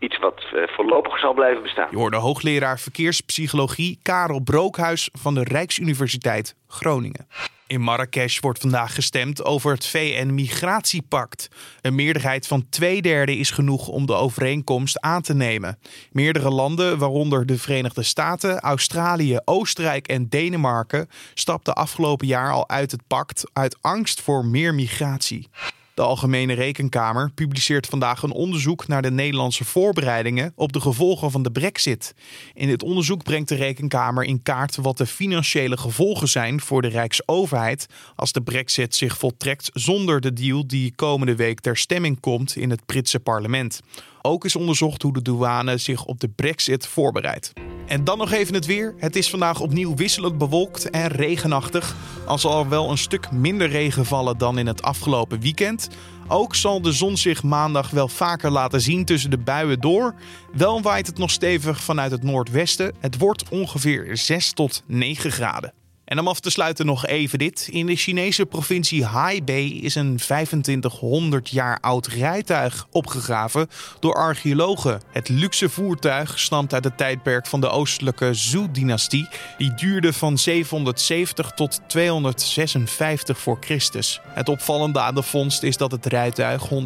iets 0.00 0.18
wat 0.18 0.44
voorlopig 0.66 1.18
zal 1.18 1.34
blijven 1.34 1.62
bestaan. 1.62 1.88
Je 1.90 1.96
hoorde 1.96 2.16
hoogleraar 2.16 2.78
verkeerspsychologie 2.78 3.98
Karel 4.02 4.40
Brookhuis 4.40 5.08
van 5.12 5.34
de 5.34 5.44
Rijksuniversiteit 5.44 6.54
Groningen. 6.68 7.26
In 7.70 7.80
Marrakesh 7.80 8.38
wordt 8.38 8.60
vandaag 8.60 8.94
gestemd 8.94 9.44
over 9.44 9.72
het 9.72 9.86
VN-migratiepact. 9.86 11.48
Een 11.80 11.94
meerderheid 11.94 12.46
van 12.46 12.68
twee 12.68 13.02
derde 13.02 13.36
is 13.36 13.50
genoeg 13.50 13.88
om 13.88 14.06
de 14.06 14.12
overeenkomst 14.12 15.00
aan 15.00 15.22
te 15.22 15.34
nemen. 15.34 15.78
Meerdere 16.12 16.50
landen, 16.50 16.98
waaronder 16.98 17.46
de 17.46 17.58
Verenigde 17.58 18.02
Staten, 18.02 18.60
Australië, 18.60 19.38
Oostenrijk 19.44 20.08
en 20.08 20.28
Denemarken, 20.28 21.08
stapten 21.34 21.74
afgelopen 21.74 22.26
jaar 22.26 22.52
al 22.52 22.68
uit 22.68 22.90
het 22.90 23.02
pact 23.06 23.50
uit 23.52 23.78
angst 23.80 24.20
voor 24.20 24.44
meer 24.44 24.74
migratie. 24.74 25.48
De 25.94 26.02
Algemene 26.02 26.52
Rekenkamer 26.52 27.30
publiceert 27.34 27.86
vandaag 27.86 28.22
een 28.22 28.32
onderzoek 28.32 28.86
naar 28.86 29.02
de 29.02 29.10
Nederlandse 29.10 29.64
voorbereidingen 29.64 30.52
op 30.56 30.72
de 30.72 30.80
gevolgen 30.80 31.30
van 31.30 31.42
de 31.42 31.50
Brexit. 31.50 32.14
In 32.54 32.68
dit 32.68 32.82
onderzoek 32.82 33.22
brengt 33.22 33.48
de 33.48 33.54
Rekenkamer 33.54 34.24
in 34.24 34.42
kaart 34.42 34.76
wat 34.76 34.98
de 34.98 35.06
financiële 35.06 35.76
gevolgen 35.76 36.28
zijn 36.28 36.60
voor 36.60 36.82
de 36.82 36.88
Rijksoverheid 36.88 37.86
als 38.16 38.32
de 38.32 38.42
Brexit 38.42 38.94
zich 38.94 39.18
voltrekt 39.18 39.70
zonder 39.72 40.20
de 40.20 40.32
deal 40.32 40.66
die 40.66 40.94
komende 40.94 41.36
week 41.36 41.60
ter 41.60 41.76
stemming 41.76 42.20
komt 42.20 42.56
in 42.56 42.70
het 42.70 42.86
Britse 42.86 43.20
parlement. 43.20 43.80
Ook 44.22 44.44
is 44.44 44.56
onderzocht 44.56 45.02
hoe 45.02 45.12
de 45.12 45.22
douane 45.22 45.78
zich 45.78 46.04
op 46.04 46.20
de 46.20 46.28
Brexit 46.28 46.86
voorbereidt. 46.86 47.52
En 47.86 48.04
dan 48.04 48.18
nog 48.18 48.32
even 48.32 48.54
het 48.54 48.66
weer. 48.66 48.94
Het 48.98 49.16
is 49.16 49.30
vandaag 49.30 49.60
opnieuw 49.60 49.94
wisselend 49.94 50.38
bewolkt 50.38 50.90
en 50.90 51.06
regenachtig. 51.06 51.96
Al 52.26 52.38
zal 52.38 52.60
er 52.60 52.68
wel 52.68 52.90
een 52.90 52.98
stuk 52.98 53.30
minder 53.30 53.68
regen 53.68 54.06
vallen 54.06 54.38
dan 54.38 54.58
in 54.58 54.66
het 54.66 54.82
afgelopen 54.82 55.40
weekend. 55.40 55.88
Ook 56.28 56.54
zal 56.54 56.82
de 56.82 56.92
zon 56.92 57.16
zich 57.16 57.42
maandag 57.42 57.90
wel 57.90 58.08
vaker 58.08 58.50
laten 58.50 58.80
zien 58.80 59.04
tussen 59.04 59.30
de 59.30 59.38
buien 59.38 59.80
door. 59.80 60.14
Wel 60.52 60.82
waait 60.82 61.06
het 61.06 61.18
nog 61.18 61.30
stevig 61.30 61.82
vanuit 61.82 62.10
het 62.10 62.22
noordwesten. 62.22 62.94
Het 63.00 63.18
wordt 63.18 63.48
ongeveer 63.48 64.16
6 64.16 64.52
tot 64.52 64.82
9 64.86 65.32
graden. 65.32 65.72
En 66.10 66.18
om 66.18 66.28
af 66.28 66.40
te 66.40 66.50
sluiten 66.50 66.86
nog 66.86 67.06
even 67.06 67.38
dit. 67.38 67.68
In 67.70 67.86
de 67.86 67.96
Chinese 67.96 68.46
provincie 68.46 69.04
Haibei 69.04 69.82
is 69.82 69.94
een 69.94 70.16
2500 70.16 71.48
jaar 71.48 71.78
oud 71.80 72.06
rijtuig 72.06 72.86
opgegraven 72.90 73.68
door 74.00 74.14
archeologen. 74.14 75.00
Het 75.12 75.28
luxe 75.28 75.68
voertuig 75.68 76.38
stamt 76.38 76.74
uit 76.74 76.84
het 76.84 76.96
tijdperk 76.96 77.46
van 77.46 77.60
de 77.60 77.68
oostelijke 77.68 78.34
Zhou-dynastie. 78.34 79.28
Die 79.58 79.74
duurde 79.74 80.12
van 80.12 80.38
770 80.38 81.50
tot 81.50 81.80
256 81.86 83.38
voor 83.38 83.56
Christus. 83.60 84.20
Het 84.28 84.48
opvallende 84.48 85.00
aan 85.00 85.14
de 85.14 85.22
vondst 85.22 85.62
is 85.62 85.76
dat 85.76 85.90
het 85.90 86.06
rijtuig 86.06 86.68
142,5 86.68 86.76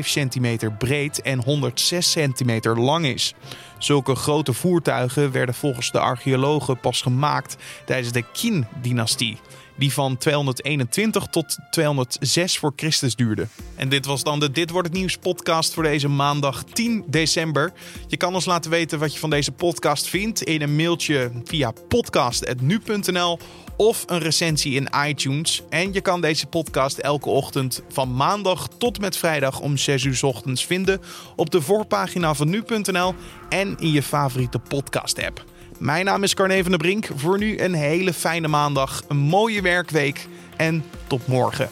centimeter 0.00 0.72
breed 0.72 1.22
en 1.22 1.42
106 1.42 2.10
centimeter 2.10 2.80
lang 2.80 3.06
is. 3.06 3.34
Zulke 3.78 4.14
grote 4.14 4.52
voertuigen 4.52 5.32
werden 5.32 5.54
volgens 5.54 5.90
de 5.90 5.98
archeologen 5.98 6.80
pas 6.80 7.02
gemaakt 7.02 7.56
tijdens 7.84 8.12
de 8.12 8.24
Qin-dynastie. 8.32 9.38
Die 9.78 9.92
van 9.92 10.16
221 10.16 11.26
tot 11.26 11.56
206 11.70 12.58
voor 12.58 12.72
Christus 12.76 13.16
duurde. 13.16 13.46
En 13.74 13.88
dit 13.88 14.06
was 14.06 14.22
dan 14.22 14.40
de 14.40 14.50
Dit 14.50 14.70
wordt 14.70 14.88
het 14.88 14.96
nieuws 14.96 15.16
podcast 15.16 15.74
voor 15.74 15.82
deze 15.82 16.08
maandag 16.08 16.64
10 16.64 17.04
december. 17.06 17.72
Je 18.06 18.16
kan 18.16 18.34
ons 18.34 18.44
laten 18.44 18.70
weten 18.70 18.98
wat 18.98 19.12
je 19.12 19.18
van 19.18 19.30
deze 19.30 19.52
podcast 19.52 20.06
vindt 20.06 20.42
in 20.42 20.62
een 20.62 20.76
mailtje 20.76 21.30
via 21.44 21.72
podcast.nu.nl 21.88 23.38
of 23.76 24.04
een 24.06 24.18
recensie 24.18 24.74
in 24.74 24.88
iTunes. 25.06 25.62
En 25.68 25.92
je 25.92 26.00
kan 26.00 26.20
deze 26.20 26.46
podcast 26.46 26.98
elke 26.98 27.28
ochtend 27.28 27.82
van 27.88 28.14
maandag 28.14 28.68
tot 28.78 29.00
met 29.00 29.16
vrijdag 29.16 29.60
om 29.60 29.76
6 29.76 30.04
uur 30.04 30.18
ochtends 30.22 30.66
vinden 30.66 31.00
op 31.36 31.50
de 31.50 31.62
voorpagina 31.62 32.34
van 32.34 32.48
nu.nl 32.48 33.14
en 33.48 33.76
in 33.78 33.92
je 33.92 34.02
favoriete 34.02 34.58
podcast 34.58 35.24
app. 35.24 35.44
Mijn 35.78 36.04
naam 36.04 36.22
is 36.22 36.34
Carne 36.34 36.62
van 36.62 36.70
der 36.70 36.78
Brink. 36.78 37.08
Voor 37.16 37.38
nu 37.38 37.58
een 37.58 37.74
hele 37.74 38.12
fijne 38.12 38.48
maandag, 38.48 39.02
een 39.08 39.16
mooie 39.16 39.62
werkweek 39.62 40.26
en 40.56 40.84
tot 41.06 41.26
morgen. 41.26 41.68